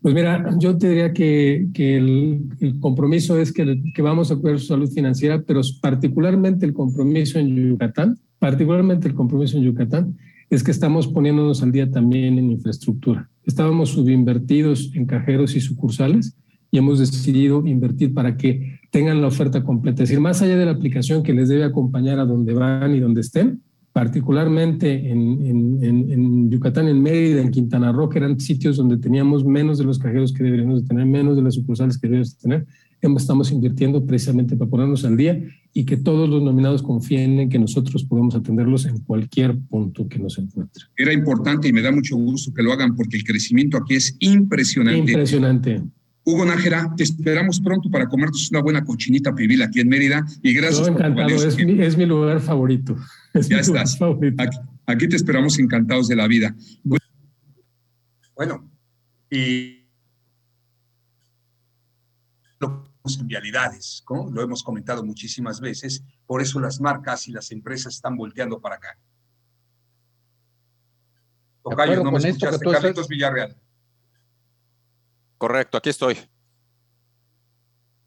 [0.00, 4.58] Pues mira, yo te diría que, que el, compromiso es que, que, vamos a cuidar
[4.58, 10.16] su salud financiera, pero particularmente el compromiso en Yucatán, particularmente el compromiso en Yucatán,
[10.50, 13.28] es que estamos poniéndonos al día también en infraestructura.
[13.44, 16.36] Estábamos subinvertidos en cajeros y sucursales
[16.70, 20.02] y hemos decidido invertir para que tengan la oferta completa.
[20.02, 23.00] Es decir, más allá de la aplicación que les debe acompañar a donde van y
[23.00, 23.62] donde estén,
[23.94, 29.44] particularmente en, en, en, Yucatán, en Mérida, en Quintana Roo, que eran sitios donde teníamos
[29.44, 32.42] menos de los cajeros que deberíamos de tener, menos de las sucursales que deberíamos de
[32.42, 32.66] tener,
[33.16, 35.40] estamos invirtiendo precisamente para ponernos al día
[35.72, 40.18] y que todos los nominados confíen en que nosotros podemos atenderlos en cualquier punto que
[40.18, 40.86] nos encuentren.
[40.96, 44.16] Era importante y me da mucho gusto que lo hagan porque el crecimiento aquí es
[44.18, 45.12] impresionante.
[45.12, 45.82] Impresionante.
[46.24, 50.52] Hugo Nájera, te esperamos pronto para comernos una buena cochinita pibil aquí en Mérida y
[50.52, 50.88] gracias.
[50.88, 52.96] Yo encantado, es mi, es mi lugar favorito.
[53.34, 53.98] Ya estás.
[54.86, 56.54] Aquí, te esperamos encantados de la vida.
[58.34, 58.70] Bueno,
[59.30, 59.80] y
[63.20, 64.30] en vialidades, ¿no?
[64.30, 68.76] lo hemos comentado muchísimas veces, por eso las marcas y las empresas están volteando para
[68.76, 68.98] acá.
[71.62, 73.56] Tocayo, no me escuchaste, Carlitos Villarreal.
[75.36, 76.16] Correcto, aquí estoy.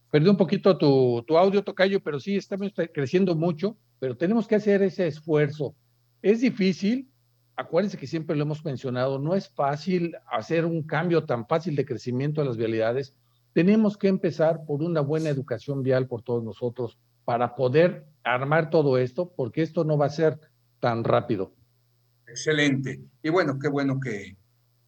[0.09, 4.55] Perdí un poquito tu, tu audio, Tocayo, pero sí, estamos creciendo mucho pero tenemos que
[4.55, 5.75] hacer ese esfuerzo.
[6.21, 7.09] Es difícil,
[7.55, 11.85] acuérdense que siempre lo hemos mencionado, no es fácil hacer un cambio tan fácil de
[11.85, 13.15] crecimiento a las vialidades.
[13.53, 18.97] Tenemos que empezar por una buena educación vial por todos nosotros para poder armar todo
[18.97, 20.39] esto, porque esto no va a ser
[20.79, 21.53] tan rápido.
[22.27, 23.01] Excelente.
[23.23, 24.37] Y bueno, qué bueno que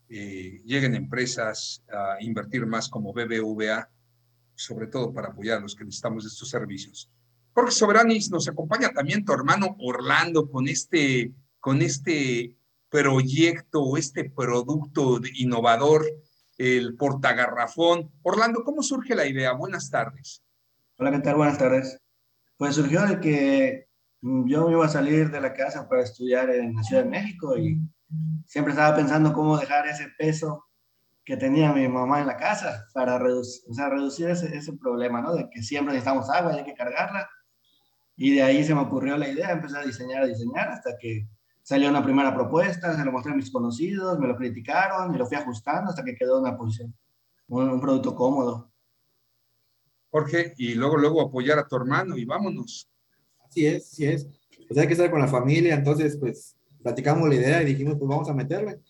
[0.09, 3.89] eh, lleguen empresas a invertir más como BBVA,
[4.55, 7.09] sobre todo para apoyar a los que necesitamos estos servicios.
[7.53, 12.55] Jorge Soberanis, nos acompaña también tu hermano Orlando con este, con este
[12.89, 16.05] proyecto, este producto innovador,
[16.57, 18.11] el portagarrafón.
[18.21, 19.53] Orlando, ¿cómo surge la idea?
[19.53, 20.43] Buenas tardes.
[20.97, 21.35] Hola, ¿qué tal?
[21.35, 21.99] Buenas tardes.
[22.57, 23.87] Pues surgió de que
[24.21, 27.09] mm, yo me iba a salir de la casa para estudiar en la Ciudad de
[27.09, 27.79] México y
[28.45, 30.65] siempre estaba pensando cómo dejar ese peso
[31.23, 35.21] que tenía mi mamá en la casa para reducir, o sea, reducir ese, ese problema,
[35.21, 35.33] ¿no?
[35.35, 37.29] De que siempre necesitamos agua y hay que cargarla
[38.21, 41.25] y de ahí se me ocurrió la idea, empecé a diseñar, a diseñar, hasta que
[41.63, 45.25] salió una primera propuesta, se lo mostré a mis conocidos, me lo criticaron y lo
[45.25, 46.93] fui ajustando hasta que quedó una posición,
[47.47, 48.69] un, producto cómodo.
[50.11, 52.89] Jorge, y luego, luego apoyar a tu hermano y vámonos.
[53.47, 54.27] Así es, así es.
[54.67, 58.09] Pues hay que estar con la familia, entonces pues platicamos la idea y dijimos pues
[58.09, 58.81] vamos a meterle.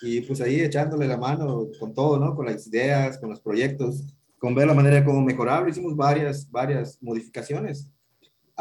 [0.00, 2.34] Y pues ahí echándole la mano con todo, ¿no?
[2.34, 4.02] Con las ideas, con los proyectos,
[4.40, 5.68] con ver la manera de cómo mejorarlo.
[5.68, 7.88] Hicimos varias, varias modificaciones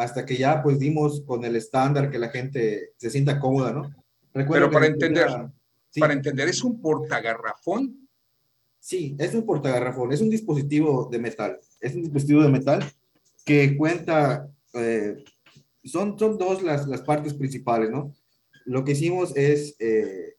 [0.02, 3.94] hasta que ya pues dimos con el estándar que la gente se sienta cómoda, ¿no?
[4.34, 5.28] Pero para entender,
[6.00, 8.08] para entender, ¿es un portagarrafón?
[8.80, 12.84] Sí, es un portagarrafón, es un dispositivo de metal, es un dispositivo de metal
[13.46, 15.24] que cuenta, eh,
[15.84, 18.12] son, son dos las, las, partes principales, ¿no?
[18.66, 20.36] Lo que hicimos es eh,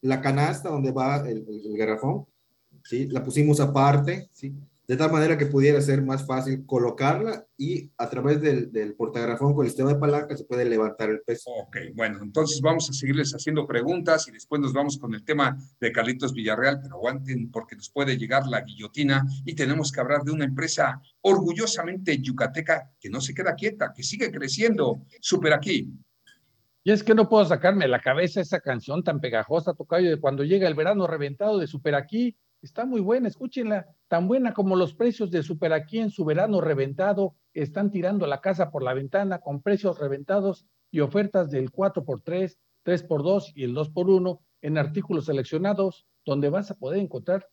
[0.00, 2.26] la canasta donde va el, el, el garrafón,
[2.82, 3.06] ¿sí?
[3.06, 4.52] La pusimos aparte, ¿sí?
[4.88, 9.52] De tal manera que pudiera ser más fácil colocarla y a través del, del portagrafón
[9.52, 11.50] con el sistema de palanca se puede levantar el peso.
[11.50, 15.58] Ok, bueno, entonces vamos a seguirles haciendo preguntas y después nos vamos con el tema
[15.78, 20.22] de Carlitos Villarreal, pero aguanten porque nos puede llegar la guillotina y tenemos que hablar
[20.22, 25.02] de una empresa orgullosamente yucateca que no se queda quieta, que sigue creciendo.
[25.20, 25.92] Super aquí.
[26.82, 30.44] Y es que no puedo sacarme la cabeza esa canción tan pegajosa, Tocayo, de cuando
[30.44, 32.34] llega el verano reventado de Super aquí.
[32.62, 33.86] Está muy buena, escúchenla.
[34.08, 38.40] Tan buena como los precios de Super aquí en su verano reventado, están tirando la
[38.40, 44.40] casa por la ventana con precios reventados y ofertas del 4x3, 3x2 y el 2x1
[44.62, 47.46] en artículos seleccionados, donde vas a poder encontrar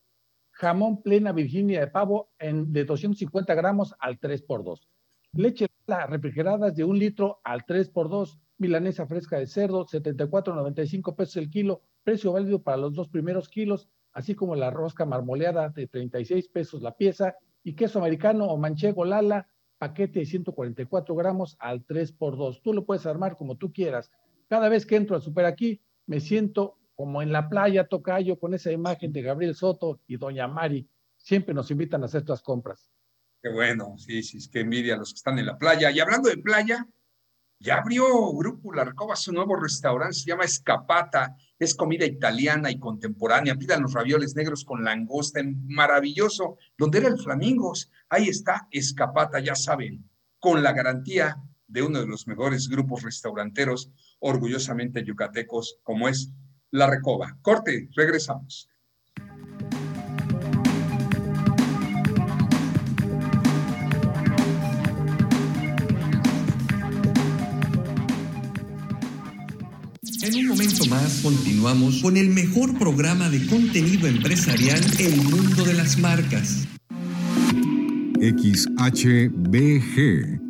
[0.52, 4.88] jamón plena Virginia de pavo en, de 250 gramos al 3x2,
[5.34, 5.68] leche
[6.08, 12.32] refrigerada de un litro al 3x2, milanesa fresca de cerdo, 74.95 pesos el kilo, precio
[12.32, 16.96] válido para los dos primeros kilos, así como la rosca marmoleada de 36 pesos la
[16.96, 19.48] pieza y queso americano o manchego Lala,
[19.78, 22.62] paquete de 144 gramos al 3x2.
[22.64, 24.10] Tú lo puedes armar como tú quieras.
[24.48, 28.54] Cada vez que entro al super aquí, me siento como en la playa Tocayo con
[28.54, 30.88] esa imagen de Gabriel Soto y Doña Mari.
[31.18, 32.90] Siempre nos invitan a hacer estas compras.
[33.44, 35.92] Qué bueno, sí, sí, es que envidia a los que están en la playa.
[35.92, 36.88] Y hablando de playa,
[37.60, 43.56] ya abrió Grupo La su nuevo restaurante, se llama Escapata, es comida italiana y contemporánea.
[43.56, 47.92] Pidan los ravioles negros con langosta, maravilloso, donde era el Flamingos.
[48.10, 53.92] Ahí está Escapata, ya saben, con la garantía de uno de los mejores grupos restauranteros
[54.20, 56.32] orgullosamente yucatecos, como es
[56.72, 57.38] La Recoba.
[57.42, 58.70] Corte, regresamos.
[70.66, 76.68] Momento más continuamos con el mejor programa de contenido empresarial El Mundo de las Marcas.
[78.20, 78.80] XHBG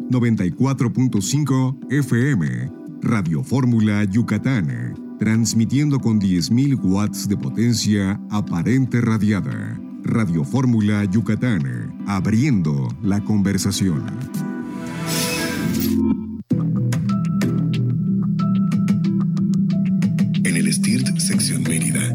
[0.10, 9.78] 94.5 FM Radio Fórmula Yucatán, transmitiendo con 10.000 watts de potencia aparente radiada.
[10.04, 14.06] Radio Fórmula Yucatán, abriendo la conversación.
[21.56, 22.12] Sección Mérida,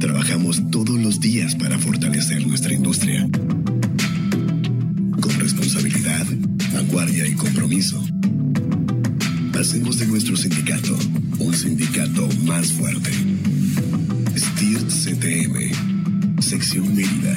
[0.00, 3.28] trabajamos todos los días para fortalecer nuestra industria.
[5.20, 6.26] Con responsabilidad,
[6.74, 8.02] vanguardia y compromiso.
[9.54, 10.98] Hacemos de nuestro sindicato
[11.38, 13.12] un sindicato más fuerte.
[14.36, 17.36] STIRT CTM, Sección Mérida.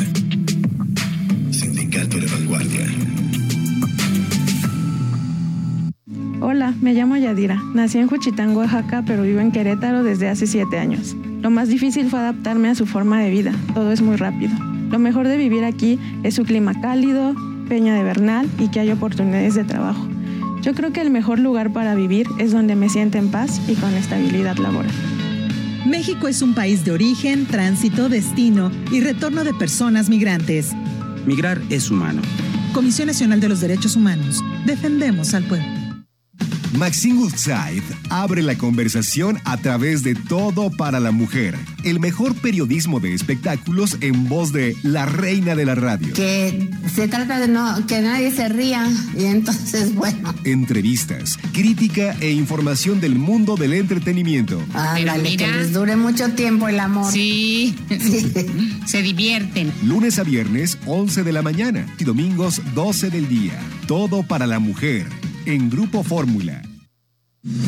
[7.36, 7.62] Yadira.
[7.74, 11.15] Nací en Juchitán, Oaxaca, pero vivo en Querétaro desde hace siete años.
[11.41, 13.52] Lo más difícil fue adaptarme a su forma de vida.
[13.74, 14.54] Todo es muy rápido.
[14.89, 17.36] Lo mejor de vivir aquí es su clima cálido,
[17.67, 20.08] peña de Bernal y que hay oportunidades de trabajo.
[20.62, 23.76] Yo creo que el mejor lugar para vivir es donde me siento en paz y
[23.76, 24.91] con estabilidad laboral.
[25.86, 30.71] México es un país de origen, tránsito, destino y retorno de personas migrantes.
[31.26, 32.21] Migrar es humano.
[32.74, 34.43] Comisión Nacional de los Derechos Humanos.
[34.65, 35.75] Defendemos al pueblo.
[36.78, 43.00] Maxine Woodside abre la conversación a través de Todo para la Mujer, el mejor periodismo
[43.00, 46.14] de espectáculos en voz de la reina de la radio.
[46.14, 50.34] Que se trata de no, que nadie se ría y entonces, bueno.
[50.44, 54.62] Entrevistas, crítica e información del mundo del entretenimiento.
[54.74, 57.10] Ándale, que les dure mucho tiempo el amor.
[57.12, 57.76] Sí,
[58.86, 59.72] se divierten.
[59.84, 63.58] Lunes a viernes, 11 de la mañana y domingos, 12 del día.
[63.88, 65.06] Todo para la mujer
[65.45, 66.75] en Grupo Fórmula.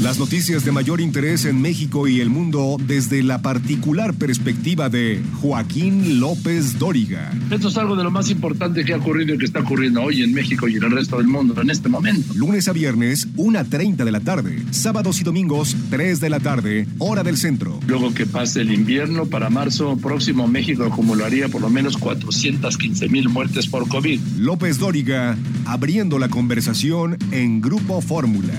[0.02, 5.22] Las noticias de mayor interés en México y el mundo desde la particular perspectiva de
[5.40, 7.32] Joaquín López Dóriga.
[7.52, 10.24] Esto es algo de lo más importante que ha ocurrido y que está ocurriendo hoy
[10.24, 12.34] en México y en el resto del mundo en este momento.
[12.34, 14.64] Lunes a viernes, 1.30 de la tarde.
[14.72, 17.80] Sábados y domingos, 3 de la tarde, hora del centro.
[17.86, 23.30] Luego que pase el invierno, para marzo próximo, México acumularía por lo menos 415 mil
[23.30, 24.20] muertes por COVID.
[24.40, 28.56] López Dóriga, abriendo la conversación en Grupo Fórmula.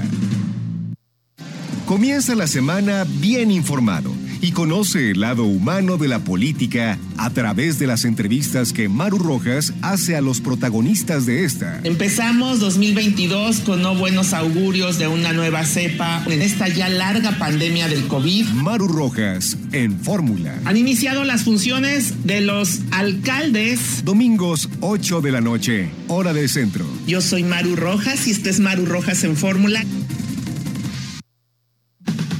[1.88, 7.78] Comienza la semana bien informado y conoce el lado humano de la política a través
[7.78, 11.80] de las entrevistas que Maru Rojas hace a los protagonistas de esta.
[11.84, 17.88] Empezamos 2022 con no buenos augurios de una nueva cepa en esta ya larga pandemia
[17.88, 18.44] del COVID.
[18.48, 20.58] Maru Rojas en Fórmula.
[20.66, 24.04] Han iniciado las funciones de los alcaldes.
[24.04, 26.84] Domingos 8 de la noche, hora del centro.
[27.06, 29.82] Yo soy Maru Rojas y este es Maru Rojas en Fórmula.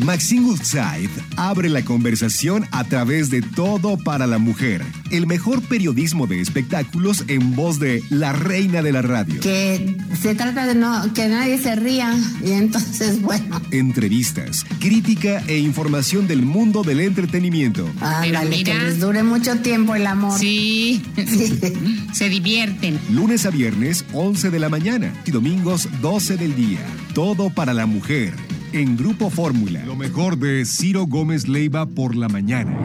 [0.01, 6.27] Maxine Woodside abre la conversación a través de Todo para la Mujer, el mejor periodismo
[6.27, 9.41] de espectáculos en voz de la reina de la radio.
[9.41, 13.61] Que se trata de no, que nadie se ría y entonces, bueno.
[13.73, 17.89] Entrevistas, crítica e información del mundo del entretenimiento.
[18.01, 20.39] Ándale, que les dure mucho tiempo el amor.
[20.39, 21.03] Sí,
[22.13, 23.01] se divierten.
[23.11, 26.87] Lunes a viernes, 11 de la mañana y domingos, 12 del día.
[27.15, 28.35] Todo para la mujer
[28.73, 29.85] en Grupo Fórmula.
[29.87, 32.77] Lo mejor de Ciro Gómez Leiva por la mañana.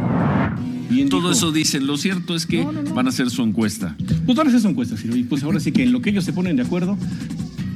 [1.10, 1.88] Todo eso dicen.
[1.88, 3.96] Lo cierto es que van a hacer su encuesta.
[4.26, 5.15] Pues van a hacer su encuesta, Ciro.
[5.15, 6.98] Y pues ahora sí que en lo que ellos se ponen de acuerdo,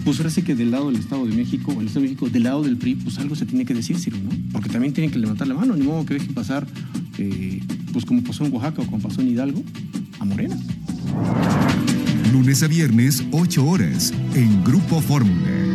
[0.05, 2.29] pues ahora sí que del lado del Estado de México, o el Estado de México,
[2.29, 4.29] del lado del PRI, pues algo se tiene que decir, Ciro, ¿no?
[4.51, 6.67] Porque también tienen que levantar la mano, ni modo que dejen pasar,
[7.17, 9.63] eh, pues como pasó en Oaxaca o como pasó en Hidalgo,
[10.19, 10.57] a Morena.
[12.31, 15.66] Lunes a viernes, 8 horas, en Grupo Fórmula.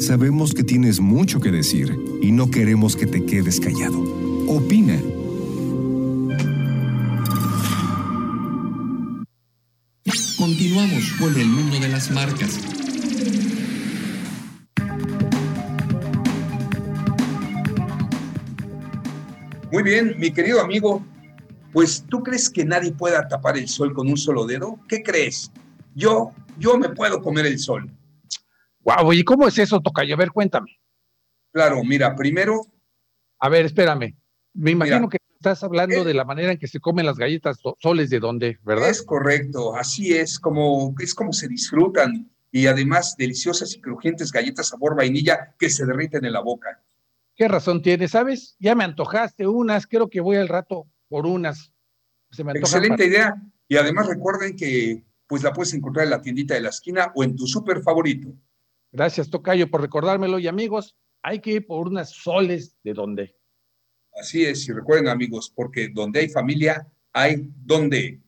[0.00, 4.00] Sabemos que tienes mucho que decir y no queremos que te quedes callado.
[4.48, 4.98] Opina.
[10.38, 12.58] Continuamos con el mundo de las marcas.
[19.70, 21.04] Muy bien, mi querido amigo,
[21.74, 24.80] pues ¿tú crees que nadie pueda tapar el sol con un solo dedo?
[24.88, 25.52] ¿Qué crees?
[25.94, 27.90] Yo, yo me puedo comer el sol.
[28.90, 30.14] Guau, ¿y cómo es eso, Tocayo?
[30.14, 30.80] A ver, cuéntame.
[31.52, 32.62] Claro, mira, primero.
[33.38, 34.16] A ver, espérame.
[34.52, 38.10] Me imagino que estás hablando de la manera en que se comen las galletas soles
[38.10, 38.90] de dónde, ¿verdad?
[38.90, 44.68] Es correcto, así es, como, es como se disfrutan y además deliciosas y crujientes galletas
[44.68, 46.82] sabor vainilla que se derriten en la boca.
[47.36, 48.10] ¿Qué razón tienes?
[48.10, 48.56] ¿Sabes?
[48.58, 51.72] Ya me antojaste unas, creo que voy al rato por unas.
[52.32, 53.34] Excelente idea.
[53.68, 57.22] Y además recuerden que pues la puedes encontrar en la tiendita de la esquina o
[57.22, 58.34] en tu súper favorito.
[58.92, 60.38] Gracias, Tocayo, por recordármelo.
[60.38, 63.36] Y amigos, hay que ir por unas soles de donde.
[64.12, 68.20] Así es, y recuerden amigos, porque donde hay familia, hay donde.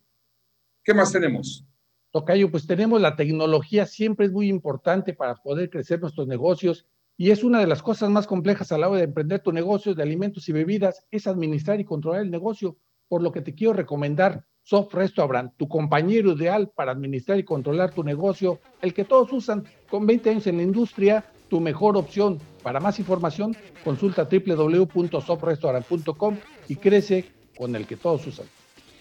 [0.85, 1.65] ¿Qué más tenemos?
[2.13, 7.31] Tocayo, pues tenemos la tecnología, siempre es muy importante para poder crecer nuestros negocios y
[7.31, 10.03] es una de las cosas más complejas a la hora de emprender tu negocio de
[10.03, 12.77] alimentos y bebidas, es administrar y controlar el negocio,
[13.09, 17.93] por lo que te quiero recomendar Soft Restaurant, tu compañero ideal para administrar y controlar
[17.93, 22.39] tu negocio, el que todos usan con 20 años en la industria, tu mejor opción.
[22.63, 26.37] Para más información, consulta www.softrestaurant.com
[26.69, 28.47] y crece con el que todos usan.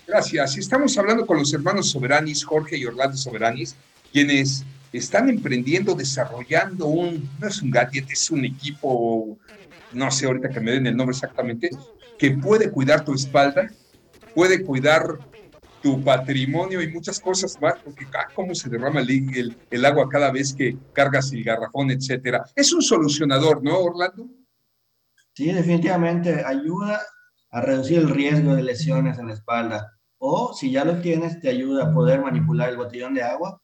[0.08, 0.58] Gracias.
[0.58, 3.78] Estamos hablando con los hermanos Soberanis, Jorge y Orlando Soberanis,
[4.12, 9.38] quienes están emprendiendo, desarrollando un, no es un gadget, es un equipo,
[9.94, 11.70] no sé ahorita que me den el nombre exactamente,
[12.18, 13.72] que puede cuidar tu espalda,
[14.36, 15.20] puede cuidar
[15.82, 20.32] tu patrimonio y muchas cosas más, porque ah, cómo se derrama el, el, agua cada
[20.32, 22.44] vez que cargas el garrafón, etcétera.
[22.56, 24.30] Es un solucionador, ¿no, Orlando?
[25.34, 27.02] Sí, definitivamente ayuda
[27.50, 29.98] a reducir el riesgo de lesiones en la espalda.
[30.18, 33.62] O si ya lo tienes, te ayuda a poder manipular el botellón de agua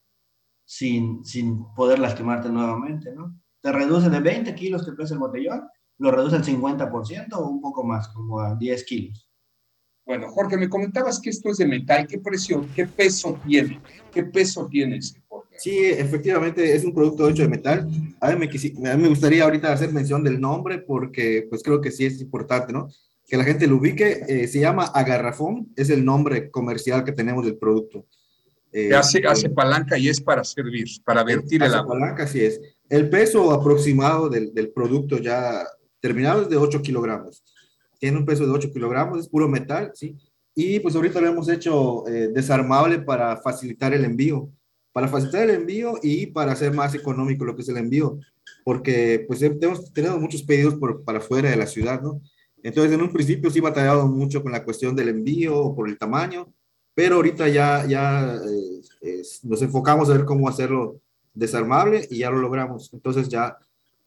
[0.64, 3.40] sin, sin poder lastimarte nuevamente, ¿no?
[3.60, 7.60] Te reduce de 20 kilos que pesa el botellón, lo reduce al 50% o un
[7.60, 9.27] poco más, como a 10 kilos.
[10.08, 12.06] Bueno, Jorge, me comentabas que esto es de metal.
[12.06, 13.78] ¿Qué precio, qué peso tiene?
[14.10, 15.22] ¿Qué peso tiene ese,
[15.58, 17.86] Sí, efectivamente es un producto hecho de metal.
[18.18, 21.82] A mí, me, a mí me gustaría ahorita hacer mención del nombre porque pues creo
[21.82, 22.88] que sí es importante, ¿no?
[23.26, 24.22] Que la gente lo ubique.
[24.26, 28.06] Eh, se llama Agarrafón, es el nombre comercial que tenemos del producto.
[28.72, 31.98] Eh, hace, hace palanca y es para servir, para vertir el agua.
[31.98, 32.58] palanca, sí es.
[32.88, 35.66] El peso aproximado del, del, producto ya
[36.00, 37.42] terminado es de 8 kilogramos.
[37.98, 40.16] Tiene un peso de 8 kilogramos, es puro metal, ¿sí?
[40.54, 44.50] Y pues ahorita lo hemos hecho eh, desarmable para facilitar el envío.
[44.92, 48.18] Para facilitar el envío y para hacer más económico lo que es el envío.
[48.64, 52.20] Porque pues tenemos, tenemos muchos pedidos por, para fuera de la ciudad, ¿no?
[52.62, 56.52] Entonces en un principio sí batallado mucho con la cuestión del envío por el tamaño
[56.98, 58.34] pero ahorita ya, ya
[59.02, 61.00] eh, nos enfocamos a ver cómo hacerlo
[61.32, 62.92] desarmable y ya lo logramos.
[62.92, 63.56] Entonces ya,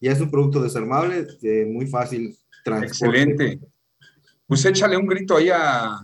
[0.02, 2.38] ya es un producto desarmable, eh, muy fácil.
[2.66, 3.62] Excelente.
[4.52, 5.98] Pues échale un grito ahí a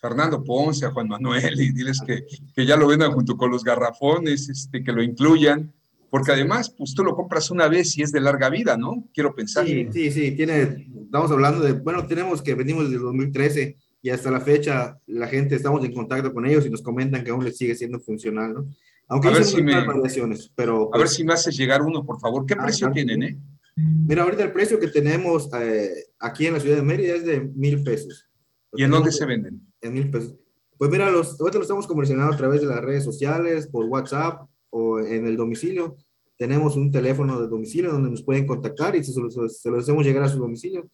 [0.00, 3.62] Fernando Ponce, a Juan Manuel y diles que, que ya lo vendan junto con los
[3.62, 5.72] garrafones, este, que lo incluyan
[6.10, 9.06] porque además, pues tú lo compras una vez y es de larga vida, ¿no?
[9.14, 9.64] Quiero pensar.
[9.64, 14.32] Sí, sí, sí, tiene, estamos hablando de, bueno, tenemos que venimos desde 2013 y hasta
[14.32, 17.56] la fecha la gente estamos en contacto con ellos y nos comentan que aún les
[17.56, 18.66] sigue siendo funcional, ¿no?
[19.08, 20.90] Aunque a ver si me, variaciones, pero...
[20.92, 22.44] a ver si me haces llegar uno, por favor.
[22.44, 23.38] ¿Qué ah, precio tienen, eh?
[23.76, 27.40] Mira, ahorita el precio que tenemos eh, aquí en la ciudad de Mérida es de
[27.40, 28.28] mil pesos.
[28.72, 29.60] ¿Y en dónde se venden?
[29.80, 30.34] En mil pesos.
[30.76, 34.48] Pues mira, los, ahorita lo estamos comercializando a través de las redes sociales, por WhatsApp
[34.70, 35.96] o en el domicilio.
[36.36, 40.22] Tenemos un teléfono de domicilio donde nos pueden contactar y se los, se hacemos llegar
[40.22, 40.88] a su domicilio.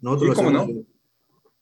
[0.00, 0.68] Nosotros ¿cómo no?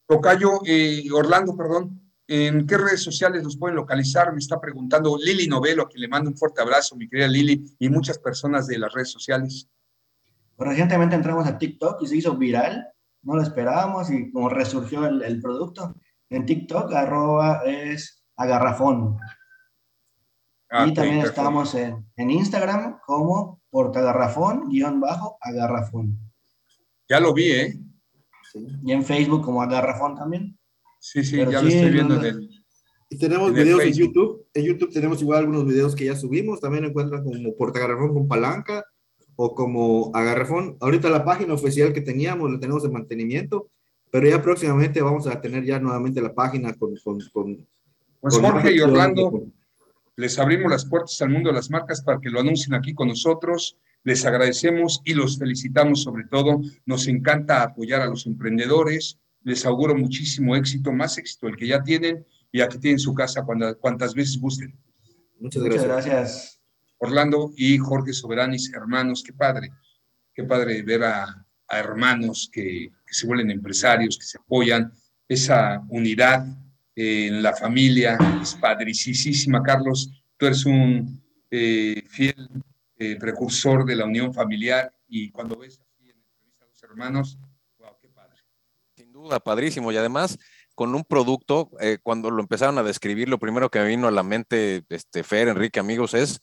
[0.07, 4.31] Tocayo, eh, Orlando, perdón, ¿en qué redes sociales los pueden localizar?
[4.33, 7.65] Me está preguntando Lili Novelo, a quien le mando un fuerte abrazo, mi querida Lili,
[7.79, 9.69] y muchas personas de las redes sociales.
[10.57, 12.92] Pues recientemente entramos a TikTok y se hizo viral,
[13.23, 15.95] no lo esperábamos y como resurgió el, producto.
[16.31, 19.19] En TikTok, arroba es agarrafón.
[20.71, 26.19] Ah, y también estamos en, en, Instagram como portagarrafón, guion bajo, agarrafón.
[27.09, 27.79] Ya lo vi, ¿eh?
[28.85, 30.59] Y en Facebook como Agarrafón también.
[30.99, 32.51] Sí, sí, ya lo estoy viendo en el.
[33.11, 34.47] Y tenemos videos en YouTube.
[34.55, 36.61] En YouTube tenemos igual algunos videos que ya subimos.
[36.61, 38.85] También encuentran como portagarrafón con palanca
[39.37, 40.77] o como agarrafón.
[40.81, 43.69] Ahorita la página oficial que teníamos la tenemos de mantenimiento,
[44.11, 46.95] pero ya próximamente vamos a tener ya nuevamente la página con...
[46.97, 47.67] con, con
[48.21, 49.47] pues Jorge y Orlando,
[50.17, 53.09] les abrimos las puertas al mundo de las marcas para que lo anuncien aquí con
[53.09, 53.79] nosotros.
[54.05, 56.61] Les agradecemos y los felicitamos sobre todo.
[56.87, 59.19] Nos encanta apoyar a los emprendedores.
[59.43, 63.43] Les auguro muchísimo éxito, más éxito el que ya tienen y aquí tienen su casa
[63.45, 64.77] cuando, cuantas veces gusten.
[65.41, 65.87] Muchas gracias.
[65.87, 66.62] Muchas gracias.
[67.03, 69.73] Orlando y Jorge Soberanis, hermanos, qué padre,
[70.33, 74.93] qué padre ver a, hermanos que, se vuelven empresarios, que se apoyan,
[75.27, 76.47] esa unidad
[76.95, 79.63] en la familia es padricísima.
[79.63, 82.49] Carlos, tú eres un eh, fiel
[82.99, 87.39] eh, precursor de la unión familiar y cuando ves así en entrevista a los hermanos,
[87.79, 88.39] wow, qué padre.
[88.97, 89.91] Sin duda, padrísimo.
[89.91, 90.39] Y además,
[90.77, 94.13] con un producto, eh, cuando lo empezaron a describir, lo primero que me vino a
[94.13, 96.41] la mente, este, Fer, Enrique, amigos, es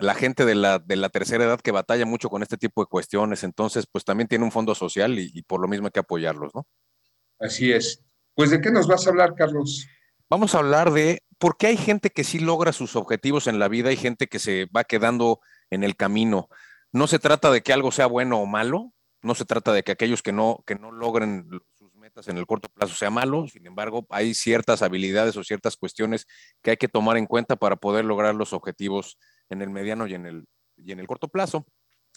[0.00, 2.86] la gente de la, de la tercera edad que batalla mucho con este tipo de
[2.86, 3.44] cuestiones.
[3.44, 6.66] Entonces, pues también tiene un fondo social y, por lo mismo hay que apoyarlos, ¿no?
[7.38, 8.02] Así es.
[8.34, 9.86] Pues, ¿de qué nos vas a hablar, Carlos?
[10.28, 13.68] Vamos a hablar de por qué hay gente que sí logra sus objetivos en la
[13.68, 15.40] vida y gente que se va quedando
[15.70, 16.48] en el camino.
[16.92, 18.92] No se trata de que algo sea bueno o malo,
[19.22, 22.46] no se trata de que aquellos que no, que no logren sus metas en el
[22.46, 26.26] corto plazo sea malo, sin embargo, hay ciertas habilidades o ciertas cuestiones
[26.62, 29.18] que hay que tomar en cuenta para poder lograr los objetivos
[29.50, 30.46] en el mediano y en el,
[30.76, 31.66] y en el corto plazo.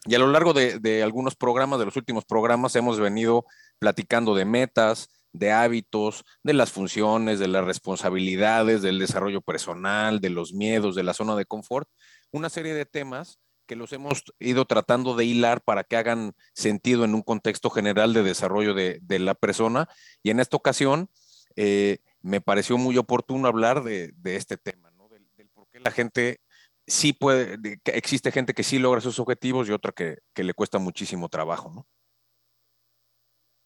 [0.06, 3.46] Y a lo largo de, algunos programas, de los últimos programas, hemos venido
[3.80, 10.30] platicando de metas, de hábitos, de las funciones, de las responsabilidades, del desarrollo personal, de
[10.30, 11.88] los miedos, de la zona de confort,
[12.32, 17.06] una serie de temas que los hemos ido tratando de hilar para que hagan sentido
[17.06, 19.88] en un contexto general de desarrollo de, la persona.
[20.22, 21.10] Y en esta ocasión
[21.56, 25.08] eh, me pareció muy oportuno hablar de, este tema, ¿no?
[25.08, 26.42] del, por qué la gente
[26.88, 31.30] sí puede, existe gente que sí logra sus objetivos y otra que, le cuesta muchísimo
[31.30, 31.88] trabajo, ¿no?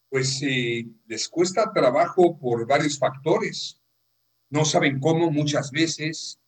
[0.10, 3.82] Pues sí, les cuesta trabajo por varios factores.
[4.50, 6.40] No saben cómo muchas veces,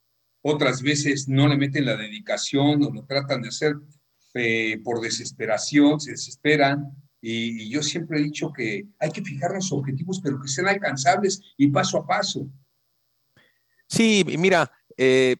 [0.41, 3.75] otras veces no le meten la dedicación o lo tratan de hacer
[4.33, 6.85] eh, por desesperación, se desesperan.
[7.21, 10.69] Y, y, yo siempre he dicho que hay que fijar los objetivos, pero que sean
[10.69, 12.47] alcanzables y paso a paso.
[13.87, 15.37] Sí, mira, eh,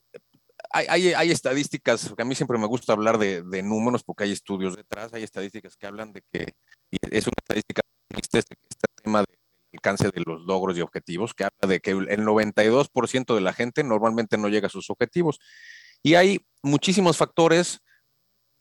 [0.72, 5.14] hay, estadísticas, que a mí siempre me gusta hablar de, números porque hay estudios detrás,
[5.14, 6.54] hay estadísticas que hablan de que,
[6.92, 8.56] es una estadística este, este,
[9.04, 9.38] tema del
[9.74, 13.84] alcance de los logros y objetivos, que habla de que el 92% de la gente
[13.84, 15.40] normalmente no llega a sus objetivos.
[16.04, 17.82] Y hay muchísimos factores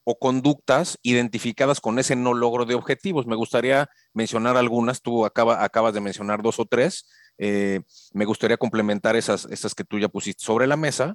[0.05, 3.27] o conductas identificadas con ese no logro de objetivos.
[3.27, 7.07] Me gustaría mencionar algunas, tú acabas de mencionar dos o tres.
[7.37, 7.81] Eh,
[8.15, 11.15] me gustaría complementar esas, esas que tú ya pusiste sobre la mesa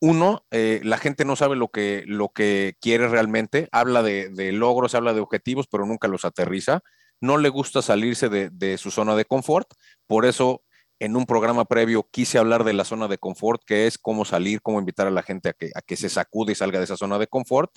[0.00, 4.94] uno, eh, la gente no sabe lo que, lo que quiere realmente, habla de, logros,
[4.94, 6.80] habla de objetivos, pero nunca los aterriza.
[7.20, 9.68] No le gusta salirse de, su zona de confort,
[10.06, 10.62] por eso
[10.98, 14.62] en un programa previo quise hablar de la zona de confort, que es cómo salir,
[14.62, 16.96] cómo invitar a la gente a que, a que se sacude y salga de esa
[16.96, 17.70] zona de confort.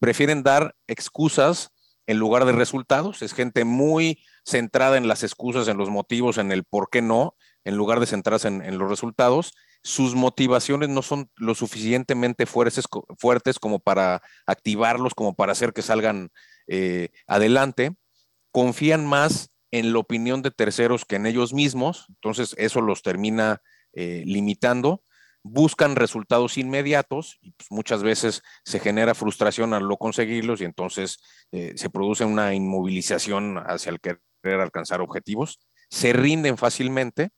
[0.00, 1.70] Prefieren dar excusas
[2.06, 3.22] en lugar de resultados.
[3.22, 7.36] Es gente muy centrada en las excusas, en los motivos, en el por qué no,
[7.64, 9.52] en lugar de centrarse en los resultados
[9.88, 16.28] sus motivaciones no son lo suficientemente fuertes, como para activarlos, como para hacer que salgan
[16.66, 17.96] eh, adelante,
[18.52, 23.62] confían más en la opinión de terceros que en ellos mismos, entonces eso los termina
[23.94, 25.02] eh, limitando,
[25.42, 31.18] buscan resultados inmediatos y pues, muchas veces se genera frustración al no conseguirlos y entonces
[31.50, 37.30] eh, se produce una inmovilización hacia el querer alcanzar objetivos, se rinden fácilmente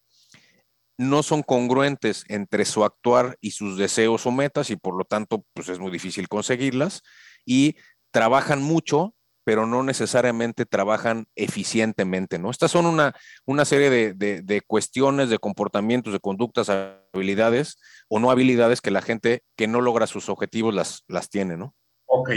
[1.01, 5.46] no son congruentes entre su actuar y sus deseos o metas y por lo tanto
[5.55, 7.01] pues es muy difícil conseguirlas
[7.46, 7.76] y
[8.11, 12.51] trabajan mucho pero no necesariamente trabajan eficientemente, ¿no?
[12.51, 18.82] Estas son una, una serie de, cuestiones, de comportamientos, de conductas, habilidades o no habilidades
[18.82, 21.74] que la gente que no logra sus objetivos las, las tiene, ¿no?
[22.05, 22.30] Ok,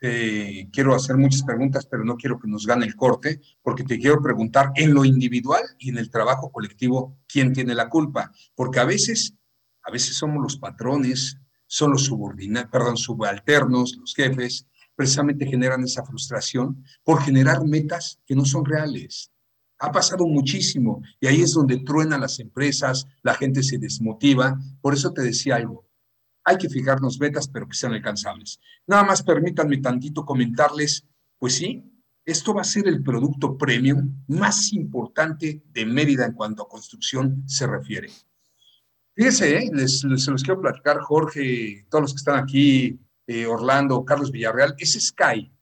[0.00, 3.98] eh, quiero hacer muchas preguntas, pero no quiero que nos gane el corte, porque te
[3.98, 8.30] quiero preguntar en lo individual y en el trabajo colectivo, ¿quién tiene la culpa?
[8.54, 9.34] Porque a veces,
[9.82, 16.04] a veces somos los patrones, son los subordinados, perdón, subalternos, los jefes, precisamente generan esa
[16.04, 19.30] frustración por generar metas que no son reales.
[19.78, 24.58] Ha pasado muchísimo y ahí es donde truenan las empresas, la gente se desmotiva.
[24.80, 25.85] Por eso te decía algo,
[26.46, 28.60] hay que fijarnos metas, pero que sean alcanzables.
[28.86, 31.04] Nada más permítanme tantito comentarles,
[31.38, 31.92] pues sí,
[32.24, 37.44] Esto va a ser el producto premium más importante de Mérida en cuanto a construcción
[37.46, 38.08] se refiere.
[39.14, 39.70] Fíjense, ¿eh?
[39.72, 44.94] les, los quiero platicar, Jorge, todos los que están aquí, eh, Orlando, Carlos Villarreal, es
[44.94, 45.52] Sky.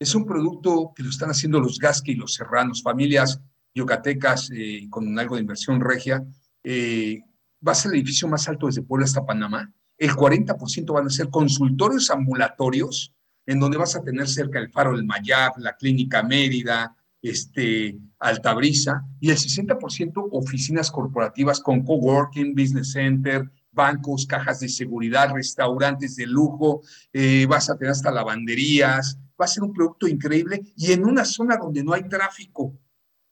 [0.00, 3.40] Es un producto que lo están haciendo los Gasque y los Serranos, familias
[3.72, 6.24] yucatecas eh, con algo de inversión regia.
[6.62, 7.20] Eh,
[7.66, 9.72] va a ser el edificio más alto desde Puebla hasta Panamá.
[9.98, 13.12] El 40% van a ser consultorios ambulatorios,
[13.46, 19.04] en donde vas a tener cerca el Faro del Mayab, la Clínica Mérida, este, Altabrisa,
[19.20, 26.26] y el 60% oficinas corporativas con coworking, business center, bancos, cajas de seguridad, restaurantes de
[26.26, 26.82] lujo,
[27.12, 31.24] eh, vas a tener hasta lavanderías, va a ser un producto increíble y en una
[31.24, 32.78] zona donde no hay tráfico.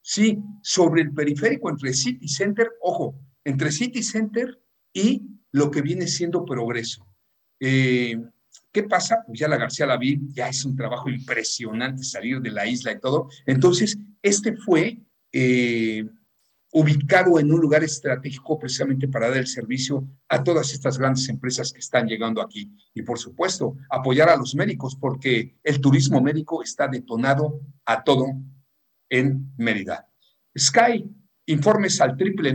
[0.00, 4.60] Sí, sobre el periférico entre City Center, ojo, entre City Center
[4.92, 7.06] y lo que viene siendo progreso.
[7.60, 8.16] Eh,
[8.72, 9.22] ¿Qué pasa?
[9.26, 10.00] Pues ya la García la
[10.32, 13.28] ya es un trabajo impresionante salir de la isla y todo.
[13.46, 14.98] Entonces, este fue
[15.30, 16.06] eh,
[16.72, 21.70] ubicado en un lugar estratégico precisamente para dar el servicio a todas estas grandes empresas
[21.70, 22.72] que están llegando aquí.
[22.94, 28.26] Y por supuesto, apoyar a los médicos, porque el turismo médico está detonado a todo
[29.10, 30.08] en Mérida.
[30.58, 31.04] Sky,
[31.46, 32.54] informes al triple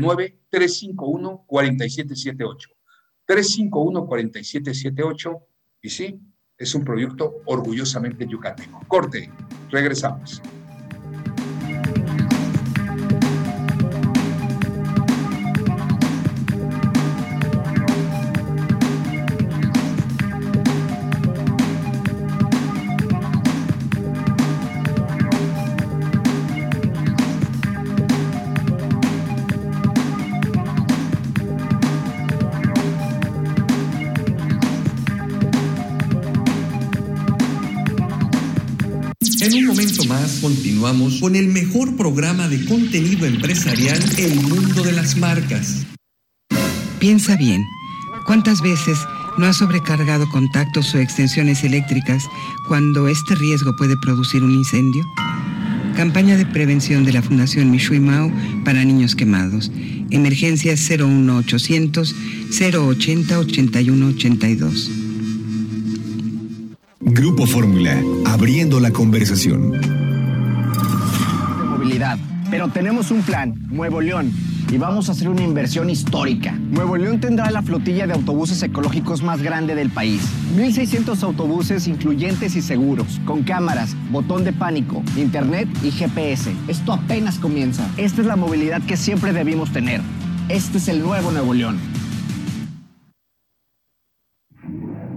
[3.27, 3.27] 351-4778.
[3.27, 5.41] 351-4778.
[5.81, 6.19] Y sí,
[6.57, 8.81] es un proyecto orgullosamente yucateco.
[8.87, 9.31] Corte,
[9.69, 10.41] regresamos.
[40.87, 45.85] Continuamos con el mejor programa de contenido empresarial El Mundo de las Marcas.
[46.97, 47.61] Piensa bien,
[48.25, 48.97] ¿cuántas veces
[49.37, 52.23] no has sobrecargado contactos o extensiones eléctricas
[52.69, 55.03] cuando este riesgo puede producir un incendio?
[55.97, 58.31] Campaña de prevención de la Fundación Mishui Mao
[58.63, 59.69] para niños quemados.
[60.09, 62.15] Emergencia 01800
[62.49, 64.91] 080 8182.
[67.01, 69.96] Grupo Fórmula, abriendo la conversación.
[72.49, 74.31] Pero tenemos un plan, Nuevo León,
[74.69, 76.51] y vamos a hacer una inversión histórica.
[76.51, 80.21] Nuevo León tendrá la flotilla de autobuses ecológicos más grande del país.
[80.55, 86.53] 1.600 autobuses incluyentes y seguros, con cámaras, botón de pánico, internet y GPS.
[86.67, 87.89] Esto apenas comienza.
[87.97, 90.01] Esta es la movilidad que siempre debimos tener.
[90.49, 91.77] Este es el nuevo Nuevo León.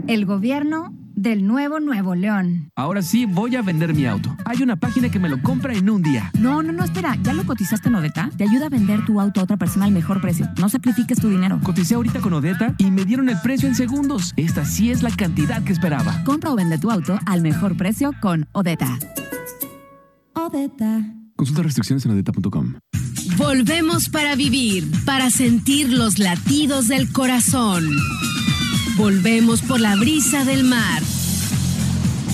[0.07, 2.71] El gobierno del nuevo Nuevo León.
[2.75, 4.35] Ahora sí voy a vender mi auto.
[4.47, 6.31] Hay una página que me lo compra en un día.
[6.39, 7.17] No, no, no, espera.
[7.23, 8.31] ¿Ya lo cotizaste en Odeta?
[8.39, 10.49] Te ayuda a vender tu auto a otra persona al mejor precio.
[10.59, 11.61] No sacrifiques tu dinero.
[11.63, 14.33] Coticé ahorita con Odeta y me dieron el precio en segundos.
[14.37, 16.25] Esta sí es la cantidad que esperaba.
[16.25, 18.99] Compra o vende tu auto al mejor precio con Odeta.
[20.33, 21.05] Odeta.
[21.37, 22.77] Consulta restricciones en odeta.com.
[23.37, 27.85] Volvemos para vivir, para sentir los latidos del corazón.
[28.97, 31.03] Volvemos por la brisa del mar,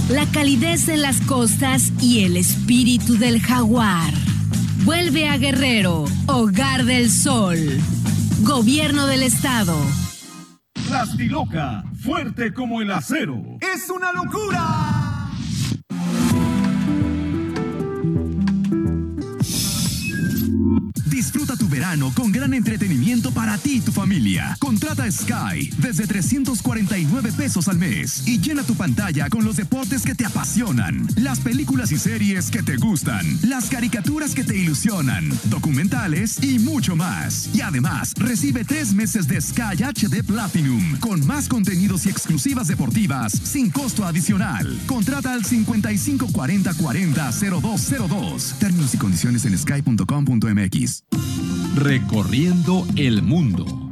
[0.09, 4.13] la calidez de las costas y el espíritu del jaguar.
[4.85, 7.59] Vuelve a Guerrero, hogar del sol.
[8.43, 9.77] Gobierno del Estado.
[10.89, 13.43] Plastiloca, fuerte como el acero.
[13.61, 15.06] ¡Es una locura!
[21.17, 24.55] Disfruta tu verano con gran entretenimiento para ti y tu familia.
[24.61, 30.15] Contrata Sky desde 349 pesos al mes y llena tu pantalla con los deportes que
[30.15, 36.37] te apasionan, las películas y series que te gustan, las caricaturas que te ilusionan, documentales
[36.45, 37.49] y mucho más.
[37.55, 43.33] Y además, recibe tres meses de Sky HD Platinum con más contenidos y exclusivas deportivas
[43.33, 44.79] sin costo adicional.
[44.85, 47.31] Contrata al 55 40 40
[47.63, 48.59] 0202.
[48.59, 51.06] Términos y condiciones en sky.com.mx.
[51.77, 53.86] Recorriendo el mundo.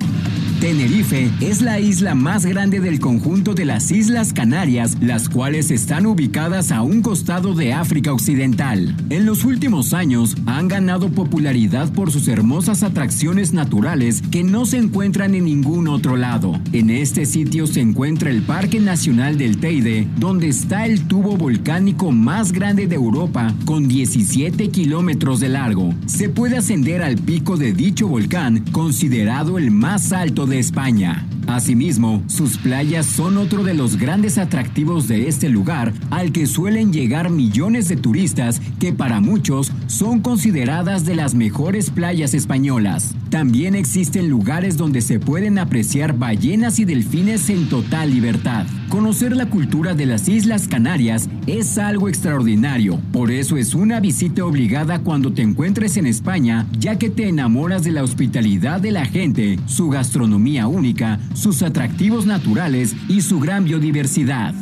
[0.65, 6.07] Tenerife es la isla más grande del conjunto de las Islas Canarias, las cuales están
[6.07, 8.97] ubicadas a un costado de África Occidental.
[9.11, 14.79] En los últimos años han ganado popularidad por sus hermosas atracciones naturales que no se
[14.79, 16.59] encuentran en ningún otro lado.
[16.73, 22.11] En este sitio se encuentra el Parque Nacional del Teide, donde está el tubo volcánico
[22.11, 25.93] más grande de Europa, con 17 kilómetros de largo.
[26.07, 31.24] Se puede ascender al pico de dicho volcán, considerado el más alto de España.
[31.47, 36.92] Asimismo, sus playas son otro de los grandes atractivos de este lugar al que suelen
[36.92, 43.14] llegar millones de turistas que para muchos son consideradas de las mejores playas españolas.
[43.30, 48.66] También existen lugares donde se pueden apreciar ballenas y delfines en total libertad.
[48.88, 54.45] Conocer la cultura de las Islas Canarias es algo extraordinario, por eso es una visita
[54.45, 59.05] obligada cuando te encuentres en España, ya que te enamoras de la hospitalidad de la
[59.05, 64.55] gente, su gastronomía única, sus atractivos naturales y su gran biodiversidad.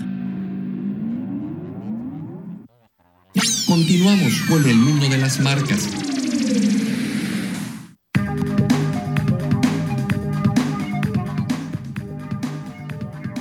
[3.66, 5.88] Continuamos con el mundo de las marcas.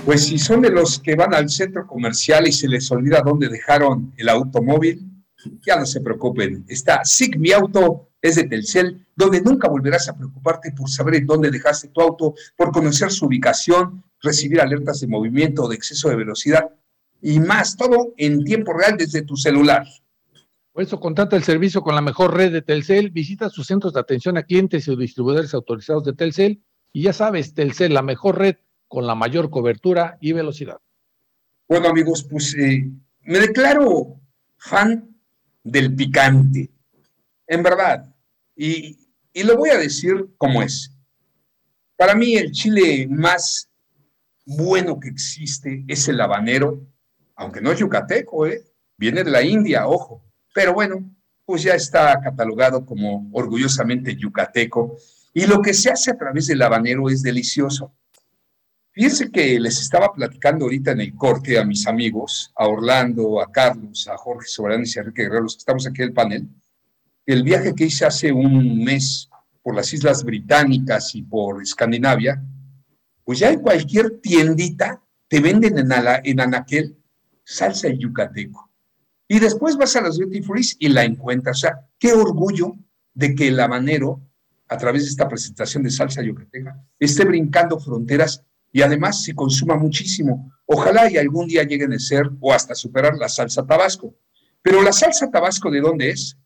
[0.06, 3.50] Pues si son de los que van al centro comercial y se les olvida dónde
[3.50, 5.12] dejaron el automóvil,
[5.66, 6.66] ya no se preocupen.
[6.68, 11.26] Está SIG Mi Auto, es de Telcel, donde nunca volverás a preocuparte por saber en
[11.26, 16.10] dónde dejaste tu auto, por conocer su ubicación, recibir alertas de movimiento o de exceso
[16.10, 16.70] de velocidad
[17.22, 19.88] y más, todo en tiempo real desde tu celular.
[20.72, 24.00] Por eso contrata el servicio con la mejor red de Telcel, visita sus centros de
[24.00, 26.64] atención a clientes y distribuidores autorizados de Telcel
[26.94, 28.56] y ya sabes, Telcel, la mejor red
[28.88, 30.78] con la mayor cobertura y velocidad.
[31.68, 32.90] Bueno amigos, pues eh,
[33.24, 34.20] me declaro
[34.58, 35.10] fan
[35.64, 36.70] del picante,
[37.48, 38.11] en verdad,
[38.56, 38.98] y,
[39.34, 40.92] y lo voy a decir como es.
[41.96, 43.70] Para mí el chile más
[44.46, 46.82] bueno que existe es el habanero,
[47.36, 48.64] aunque no es yucateco, ¿eh?
[48.98, 50.24] viene de la India, ojo,
[50.54, 54.98] pero bueno, pues ya está catalogado como orgullosamente yucateco,
[55.34, 57.96] y lo que se hace a través del habanero es delicioso.
[58.94, 63.50] Fíjense que les estaba platicando ahorita en el corte a mis amigos, a Orlando, a
[63.50, 66.50] Carlos, a Jorge Soberano y a Enrique Guerrero, los que estamos aquí en el panel,
[67.26, 69.30] el viaje que hice hace un mes
[69.62, 72.44] por las Islas Británicas y por Escandinavia,
[73.24, 75.92] pues ya en cualquier tiendita te venden en,
[76.24, 76.98] en Anaquel
[77.44, 78.70] salsa yucateco.
[79.28, 81.58] Y después vas a las duty free y la encuentras.
[81.58, 82.76] O sea, qué orgullo
[83.14, 84.22] de que el habanero,
[84.68, 88.44] a través de esta presentación de salsa yucateca, esté brincando fronteras
[88.74, 90.52] y además se consuma muchísimo.
[90.66, 94.16] Ojalá y algún día lleguen a ser o hasta superar la salsa tabasco.
[94.62, 96.38] Pero la salsa tabasco, ¿de dónde es?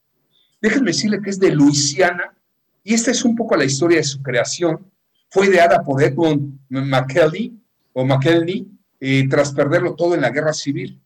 [0.65, 2.35] Déjenme decirle que es de Luisiana
[2.83, 4.91] y esta es un poco la historia de su creación.
[5.29, 7.55] Fue ideada por Edmund McKelly
[7.93, 8.67] o McKelney
[8.99, 10.99] eh, tras perderlo todo en la guerra civil.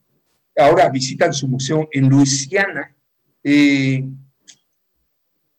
[0.58, 2.96] Ahora visitan su museo en Luisiana.
[3.44, 4.08] Eh,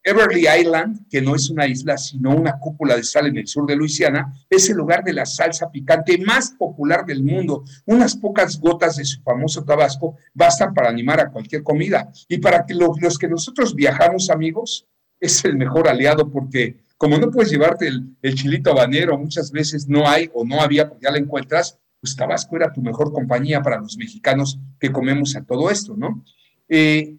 [0.03, 3.67] Everly Island, que no es una isla, sino una cúpula de sal en el sur
[3.67, 7.65] de Luisiana, es el lugar de la salsa picante más popular del mundo.
[7.87, 12.11] Unas pocas gotas de su famoso tabasco bastan para animar a cualquier comida.
[12.29, 14.87] Y para que los que nosotros viajamos, amigos,
[15.21, 19.89] es el mejor aliado porque como no puedes llevarte el, el, chilito habanero, muchas veces
[19.89, 23.63] no hay o no había, porque ya la encuentras, pues Tabasco era tu mejor compañía
[23.63, 26.23] para los mexicanos que comemos a todo esto, ¿no?
[26.69, 27.17] Eh,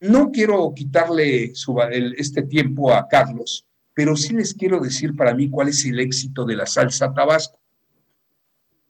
[0.00, 1.52] no quiero quitarle
[2.16, 6.44] este tiempo a Carlos, pero sí les quiero decir para mí cuál es el éxito
[6.44, 7.58] de la salsa tabasco.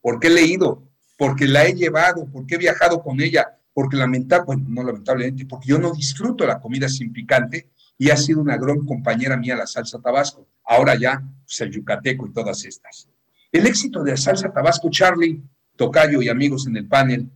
[0.01, 4.67] Porque he leído, porque la he llevado, porque he viajado con ella, porque lamentablemente, bueno,
[4.69, 8.85] no lamentablemente, porque yo no disfruto la comida sin picante y ha sido una gran
[8.85, 10.47] compañera mía la salsa tabasco.
[10.65, 13.09] Ahora ya, pues el yucateco y todas estas.
[13.53, 15.43] El éxito de la salsa tabasco, Charlie,
[15.77, 17.31] Tocayo y amigos en el panel,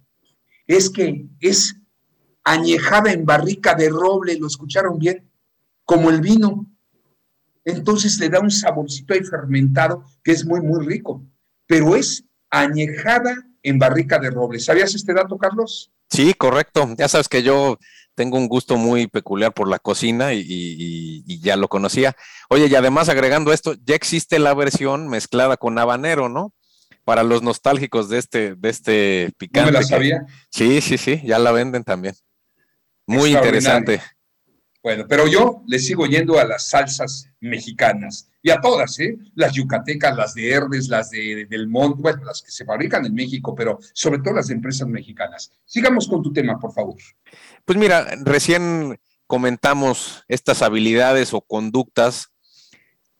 [0.66, 1.79] es que es
[2.44, 5.28] añejada en barrica de roble, lo escucharon bien,
[5.84, 6.66] como el vino.
[7.64, 11.22] Entonces le da un saborcito ahí fermentado que es muy, muy rico,
[11.66, 14.58] pero es añejada en barrica de roble.
[14.58, 15.92] ¿Sabías este dato, Carlos?
[16.08, 16.94] Sí, correcto.
[16.96, 17.78] Ya sabes que yo
[18.14, 22.16] tengo un gusto muy peculiar por la cocina y, y, y, ya lo conocía.
[22.48, 26.52] Oye, y además agregando esto, ya existe la versión mezclada con habanero, ¿no?
[27.04, 29.72] Para los nostálgicos de este, de este picante.
[29.72, 30.26] ¿No me la sabía?
[30.26, 32.14] Que, sí, sí, sí, ya la venden también.
[33.10, 34.00] Muy interesante.
[34.82, 39.18] Bueno, pero yo le sigo yendo a las salsas mexicanas y a todas, ¿eh?
[39.34, 43.14] Las yucatecas, las de Herdes, las de Del Monte, bueno, las que se fabrican en
[43.14, 45.52] México, pero sobre todo las de empresas mexicanas.
[45.66, 46.96] Sigamos con tu tema, por favor.
[47.66, 52.29] Pues mira, recién comentamos estas habilidades o conductas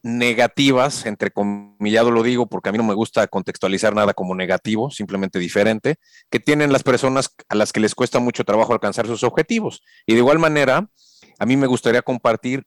[0.03, 4.89] negativas, entre comillado lo digo porque a mí no me gusta contextualizar nada como negativo,
[4.89, 5.95] simplemente diferente,
[6.29, 9.83] que tienen las personas a las que les cuesta mucho trabajo alcanzar sus objetivos.
[10.07, 10.89] Y de igual manera,
[11.37, 12.65] a mí me gustaría compartir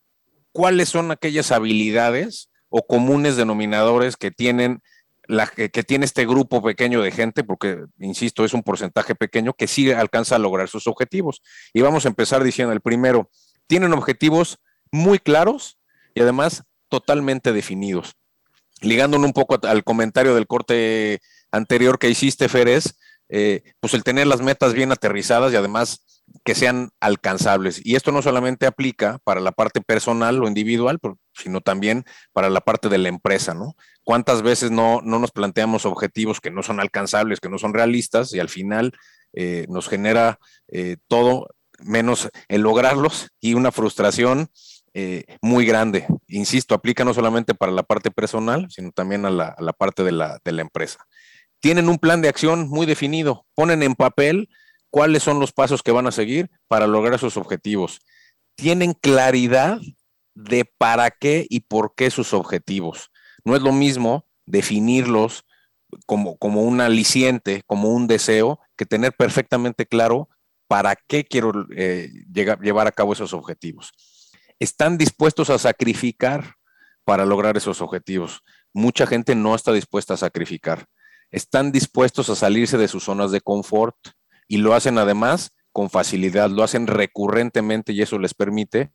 [0.52, 4.80] cuáles son aquellas habilidades o comunes denominadores que tienen
[5.26, 9.54] la, que, que, tiene este grupo pequeño de gente, porque, insisto, es un porcentaje pequeño
[9.54, 11.40] que sí alcanza a lograr sus objetivos.
[11.72, 13.30] Y vamos a empezar diciendo, el primero,
[13.66, 14.58] tienen objetivos
[14.92, 15.78] muy claros
[16.14, 16.64] y además
[16.94, 18.14] totalmente definidos.
[18.80, 21.20] ligándonos un poco al comentario del corte
[21.50, 22.96] anterior que hiciste, Férez,
[23.28, 26.04] eh, pues el tener las metas bien aterrizadas y además
[26.44, 27.80] que sean alcanzables.
[27.84, 31.00] Y esto no solamente aplica para la parte personal o individual,
[31.32, 33.74] sino también para la parte de la empresa, ¿no?
[34.04, 38.34] ¿Cuántas veces no, no nos planteamos objetivos que no son alcanzables, que no son realistas
[38.34, 38.92] y al final
[39.32, 40.38] eh, nos genera
[40.68, 41.48] eh, todo
[41.80, 44.50] menos el lograrlos y una frustración
[44.94, 46.06] eh, muy grande.
[46.28, 50.38] Insisto, aplica no solamente para la parte personal, sino también a la, parte de la,
[50.44, 51.04] de la empresa.
[51.60, 54.48] Tienen un plan de acción muy definido, ponen en papel
[54.90, 58.00] cuáles son los pasos que van a seguir para lograr sus objetivos.
[58.54, 59.80] Tienen claridad
[60.34, 63.10] de para qué y por qué sus objetivos.
[63.44, 65.44] No es lo mismo definirlos
[66.06, 70.28] como, como un aliciente, como un deseo, que tener perfectamente claro
[70.68, 73.92] para qué quiero eh, llegar, llevar a cabo esos objetivos.
[74.64, 76.54] Están dispuestos a sacrificar
[77.04, 78.40] para lograr esos objetivos.
[78.72, 80.86] Mucha gente no está dispuesta a sacrificar.
[81.30, 83.94] Están dispuestos a salirse de sus zonas de confort,
[84.48, 88.90] y lo hacen además con facilidad, lo hacen recurrentemente y eso les permite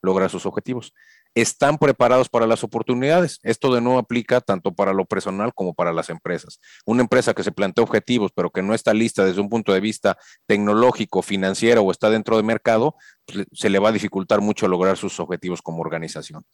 [0.00, 0.94] lograr sus objetivos.
[1.34, 3.38] Están preparados para las oportunidades.
[3.42, 6.60] Esto de nuevo aplica tanto para lo personal como para las empresas.
[6.84, 9.80] Una empresa que se plantea objetivos, pero que no está lista desde un punto de
[9.80, 14.66] vista tecnológico, financiero o está dentro de mercado, pues, se le va a dificultar mucho
[14.68, 16.44] lograr sus objetivos como organización.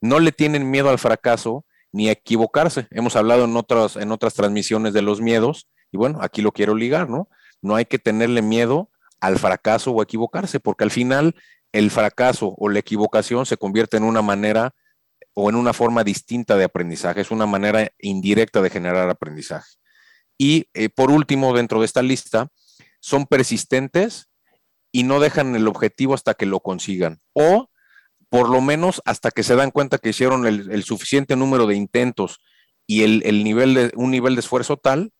[0.00, 2.88] No le tienen miedo al fracaso ni a equivocarse.
[2.90, 6.74] Hemos hablado en otras, en otras transmisiones de los miedos y bueno, aquí lo quiero
[6.74, 7.28] ligar, ¿no?
[7.64, 8.90] no hay que tenerle miedo
[9.20, 11.34] al fracaso o equivocarse, porque al final
[11.74, 14.74] el fracaso o la equivocación se convierte en una manera
[15.34, 19.68] o en una forma distinta de aprendizaje, es una manera indirecta de generar aprendizaje.
[20.38, 22.46] Y eh, por último, dentro de esta lista,
[23.00, 24.30] son persistentes
[24.92, 27.68] y no dejan el objetivo hasta que lo consigan, o
[28.28, 32.38] por lo menos hasta que se dan cuenta que hicieron el, suficiente número de intentos
[32.86, 35.12] y el, nivel de, un nivel de esfuerzo tal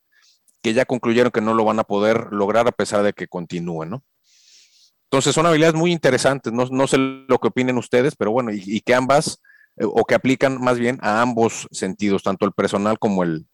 [0.62, 3.90] que ya concluyeron que no lo van a poder lograr a pesar de que continúen,
[3.90, 4.04] ¿no?
[5.14, 8.96] Entonces son habilidades muy interesantes, no, sé lo que opinen ustedes, pero bueno, y, que
[8.96, 9.40] ambas,
[9.76, 13.46] eh, o que aplican más bien a ambos sentidos, tanto el personal como el,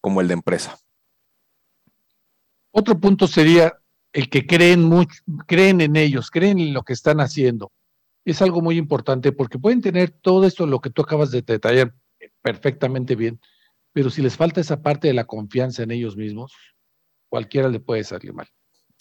[0.00, 0.76] como el de empresa.
[2.72, 3.72] Otro punto sería
[4.12, 7.70] el que creen mucho, creen en ellos, creen en lo que están haciendo.
[8.24, 11.94] Es algo muy importante porque pueden tener todo esto, lo que tú acabas de detallar
[12.42, 13.38] perfectamente bien,
[13.92, 16.52] pero si les falta esa parte de la confianza en ellos mismos,
[17.28, 18.48] cualquiera le puede salir mal.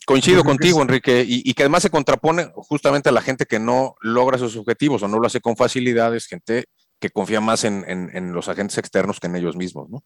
[0.06, 4.38] Coincido contigo, Enrique, y, que además se contrapone justamente a la gente que no logra
[4.38, 6.66] sus objetivos o no lo hace con facilidades, gente
[7.00, 10.04] que confía más en, los agentes externos que en ellos mismos, ¿no?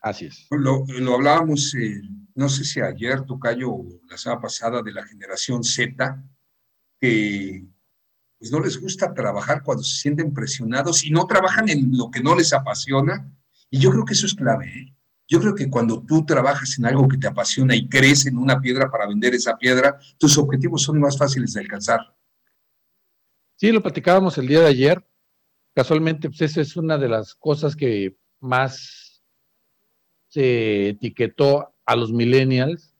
[0.00, 0.46] Así es.
[0.50, 0.84] Lo,
[1.14, 2.00] hablábamos, eh,
[2.34, 6.24] no sé si ayer, Tocayo, o la semana pasada, de la generación Z,
[6.98, 7.64] que
[8.38, 12.22] pues no les gusta trabajar cuando se sienten presionados y no trabajan en lo que
[12.22, 13.30] no les apasiona,
[13.68, 14.66] y yo creo que eso es clave.
[14.66, 14.94] ¿eh?
[15.30, 18.60] Yo creo que cuando tú trabajas en algo que te apasiona y crees en una
[18.60, 22.00] piedra para vender esa piedra, tus objetivos son más fáciles de alcanzar.
[23.54, 25.06] Sí, lo platicábamos el día de ayer.
[25.72, 29.22] Casualmente, pues esa es una de las cosas que más
[30.26, 32.96] se etiquetó a los millennials,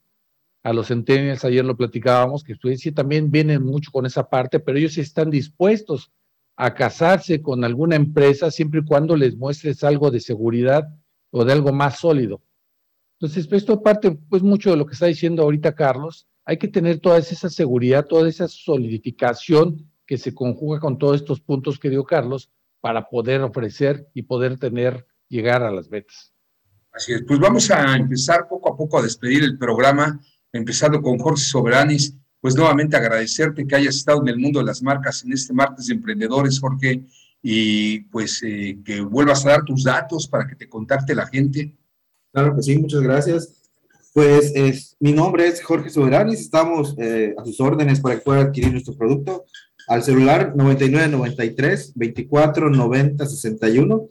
[0.62, 4.60] a los centennials, ayer lo platicábamos, que ustedes sí también vienen mucho con esa parte,
[4.60, 6.12] pero ellos están dispuestos
[6.54, 10.84] a casarse con alguna empresa siempre y cuando les muestres algo de seguridad
[11.30, 12.42] o de algo más sólido.
[13.18, 16.26] Entonces, pues, esto parte pues mucho de lo que está diciendo ahorita Carlos.
[16.44, 21.40] Hay que tener toda esa seguridad, toda esa solidificación que se conjuga con todos estos
[21.40, 22.50] puntos que dio Carlos
[22.80, 26.32] para poder ofrecer y poder tener, llegar a las metas.
[26.92, 30.18] Así es, pues vamos a empezar poco a poco a despedir el programa,
[30.52, 34.82] empezando con Jorge Soberanis pues nuevamente agradecerte que hayas estado en el mundo de las
[34.82, 37.02] marcas en este martes de emprendedores, Jorge,
[37.42, 41.74] y pues eh, que vuelvas a dar tus datos para que te contacte la gente.
[42.32, 43.56] Claro que sí, muchas gracias.
[44.12, 48.40] Pues es, mi nombre es Jorge Soberanis, estamos eh, a sus órdenes para que pueda
[48.40, 49.44] adquirir nuestro producto
[49.86, 54.08] al celular 9993 24 90 61.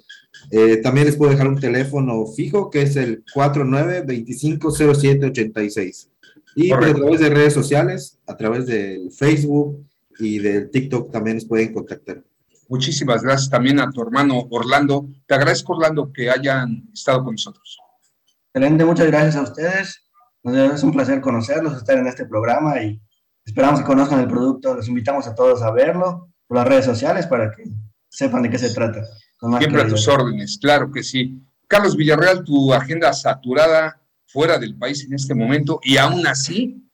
[0.81, 6.09] también les puedo dejar un teléfono fijo que es el 49 25 07 86.
[6.55, 9.85] Y pues, a través de redes sociales, a través del Facebook
[10.19, 12.23] y del TikTok también nos pueden contactar.
[12.69, 15.09] Muchísimas gracias también a tu hermano Orlando.
[15.25, 17.79] Te agradezco, Orlando, que hayan estado con nosotros.
[18.53, 20.05] Excelente, muchas gracias a ustedes.
[20.43, 23.01] Es un placer conocerlos, estar en este programa y
[23.43, 24.75] esperamos que conozcan el producto.
[24.75, 27.63] Los invitamos a todos a verlo por las redes sociales para que
[28.07, 29.03] sepan de qué se trata.
[29.57, 31.41] Siempre a tus órdenes, claro que sí.
[31.67, 36.87] Carlos Villarreal, tu agenda saturada, fuera del país en este momento y aún así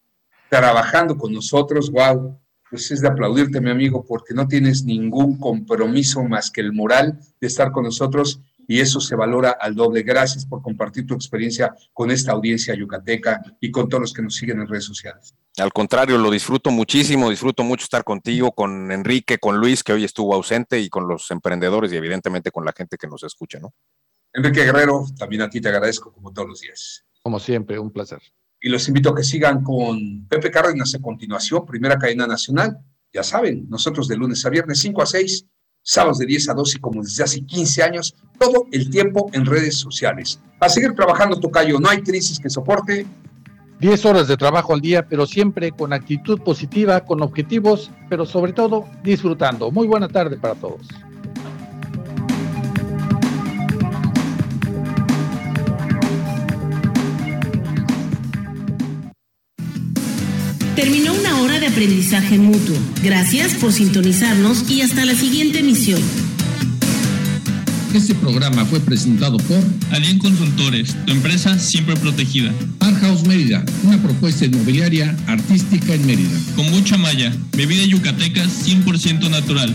[0.49, 2.39] trabajando con nosotros, wow,
[2.76, 7.17] pues es de aplaudirte, mi amigo, porque no tienes ningún compromiso más que el moral
[7.39, 10.03] de estar con nosotros y eso se valora al doble.
[10.03, 14.36] Gracias por compartir tu experiencia con esta audiencia yucateca y con todos los que nos
[14.36, 15.34] siguen en redes sociales.
[15.57, 20.03] Al contrario, lo disfruto muchísimo, disfruto mucho estar contigo, con Enrique, con Luis, que hoy
[20.03, 23.73] estuvo ausente, y con los emprendedores y evidentemente con la gente que nos escucha, ¿no?
[24.34, 27.05] Enrique Guerrero, también a ti te agradezco como todos los días.
[27.23, 28.21] Como siempre, un placer.
[28.61, 32.77] Y los invito a que sigan con Pepe Cárdenas a continuación, primera cadena nacional.
[33.13, 35.45] Ya saben, nosotros de lunes a viernes 5 a 6,
[35.81, 39.77] sábados de 10 a 12 como desde hace 15 años, todo el tiempo en redes
[39.77, 40.39] sociales.
[40.59, 43.05] A seguir trabajando, Tocayo, no hay crisis que soporte.
[43.79, 48.53] 10 horas de trabajo al día, pero siempre con actitud positiva, con objetivos, pero sobre
[48.53, 49.69] todo disfrutando.
[49.69, 50.87] Muy buena tarde para todos.
[60.76, 62.76] Terminó una hora de aprendizaje mutuo.
[63.01, 66.01] Gracias por sintonizarnos y hasta la siguiente emisión.
[67.93, 72.51] Este programa fue presentado por Alien Consultores, tu empresa siempre protegida.
[72.82, 76.38] Art House Mérida, una propuesta inmobiliaria artística en Mérida.
[76.57, 79.73] Con mucha malla, bebida yucateca 100% natural.